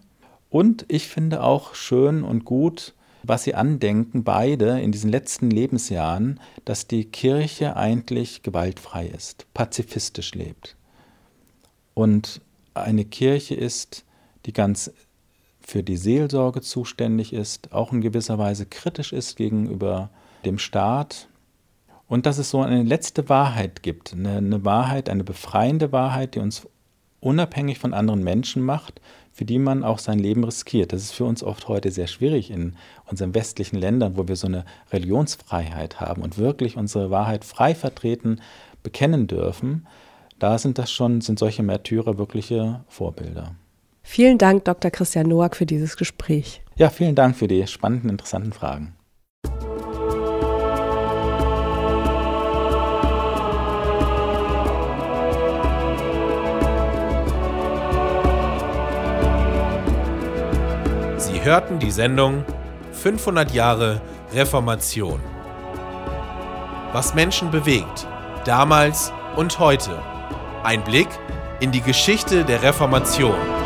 Und 0.48 0.85
ich 0.87 1.09
finde 1.09 1.42
auch 1.42 1.74
schön 1.74 2.22
und 2.22 2.44
gut, 2.44 2.94
was 3.24 3.42
sie 3.42 3.57
andenken, 3.57 4.22
beide 4.22 4.81
in 4.81 4.92
diesen 4.92 5.11
letzten 5.11 5.50
Lebensjahren, 5.50 6.38
dass 6.64 6.87
die 6.87 7.05
Kirche 7.05 7.76
eigentlich 7.76 8.42
gewaltfrei 8.42 9.07
ist, 9.07 9.53
pazifistisch 9.53 10.35
lebt. 10.35 10.76
Und 12.01 12.41
eine 12.73 13.05
Kirche 13.05 13.55
ist, 13.55 14.07
die 14.47 14.55
ganz 14.55 14.91
für 15.61 15.83
die 15.83 15.99
Seelsorge 15.99 16.63
zuständig 16.63 17.35
ist, 17.35 17.75
auch 17.75 17.93
in 17.93 18.01
gewisser 18.01 18.39
Weise 18.39 18.65
kritisch 18.65 19.13
ist 19.13 19.37
gegenüber 19.37 20.09
dem 20.47 20.59
Staat. 20.59 21.29
Und 22.09 22.25
dass 22.25 22.39
es 22.39 22.49
so 22.49 22.63
eine 22.63 22.85
letzte 22.85 23.29
Wahrheit 23.29 23.83
gibt, 23.83 24.15
eine, 24.15 24.39
eine 24.39 24.65
Wahrheit, 24.65 25.11
eine 25.11 25.25
befreiende 25.25 25.93
Wahrheit, 25.93 26.37
die 26.37 26.39
uns 26.39 26.67
unabhängig 27.21 27.79
von 27.79 27.93
anderen 27.93 28.25
Menschen 28.25 28.63
macht, 28.63 29.03
für 29.31 29.45
die 29.45 29.59
man 29.59 29.85
auch 29.85 29.99
sein 29.99 30.19
Leben 30.19 30.43
riskiert. 30.43 30.95
Das 30.95 31.03
ist 31.03 31.13
für 31.13 31.27
uns 31.27 31.43
oft 31.43 31.69
heute 31.69 31.91
sehr 31.91 32.07
schwierig 32.07 32.51
in 32.51 32.77
unseren 33.11 33.35
westlichen 33.35 33.77
Ländern, 33.77 34.17
wo 34.17 34.27
wir 34.27 34.37
so 34.37 34.47
eine 34.47 34.65
Religionsfreiheit 34.91 36.01
haben 36.01 36.23
und 36.23 36.39
wirklich 36.39 36.79
unsere 36.79 37.11
Wahrheit 37.11 37.45
frei 37.45 37.75
vertreten, 37.75 38.41
bekennen 38.83 39.27
dürfen. 39.27 39.87
Da 40.40 40.57
sind 40.57 40.79
das 40.79 40.90
schon, 40.90 41.20
sind 41.20 41.38
solche 41.38 41.62
Märtyrer 41.62 42.16
wirkliche 42.16 42.83
Vorbilder. 42.88 43.57
Vielen 44.03 44.38
Dank, 44.38 44.64
Dr. 44.64 44.90
Christian 44.90 45.29
Noack, 45.29 45.55
für 45.55 45.66
dieses 45.66 45.98
Gespräch. 45.98 46.62
Ja, 46.76 46.88
vielen 46.88 47.14
Dank 47.14 47.37
für 47.37 47.46
die 47.46 47.66
spannenden, 47.66 48.09
interessanten 48.09 48.55
Fragen. 48.55 48.94
Sie 61.18 61.44
hörten 61.44 61.79
die 61.79 61.90
Sendung 61.90 62.46
500 62.92 63.53
Jahre 63.53 64.00
Reformation. 64.33 65.20
Was 66.94 67.14
Menschen 67.14 67.50
bewegt, 67.50 68.07
damals 68.46 69.12
und 69.37 69.59
heute. 69.59 70.00
Ein 70.62 70.85
Blick 70.85 71.09
in 71.61 71.73
die 71.73 71.81
Geschichte 71.81 72.44
der 72.44 72.62
Reformation. 72.62 73.60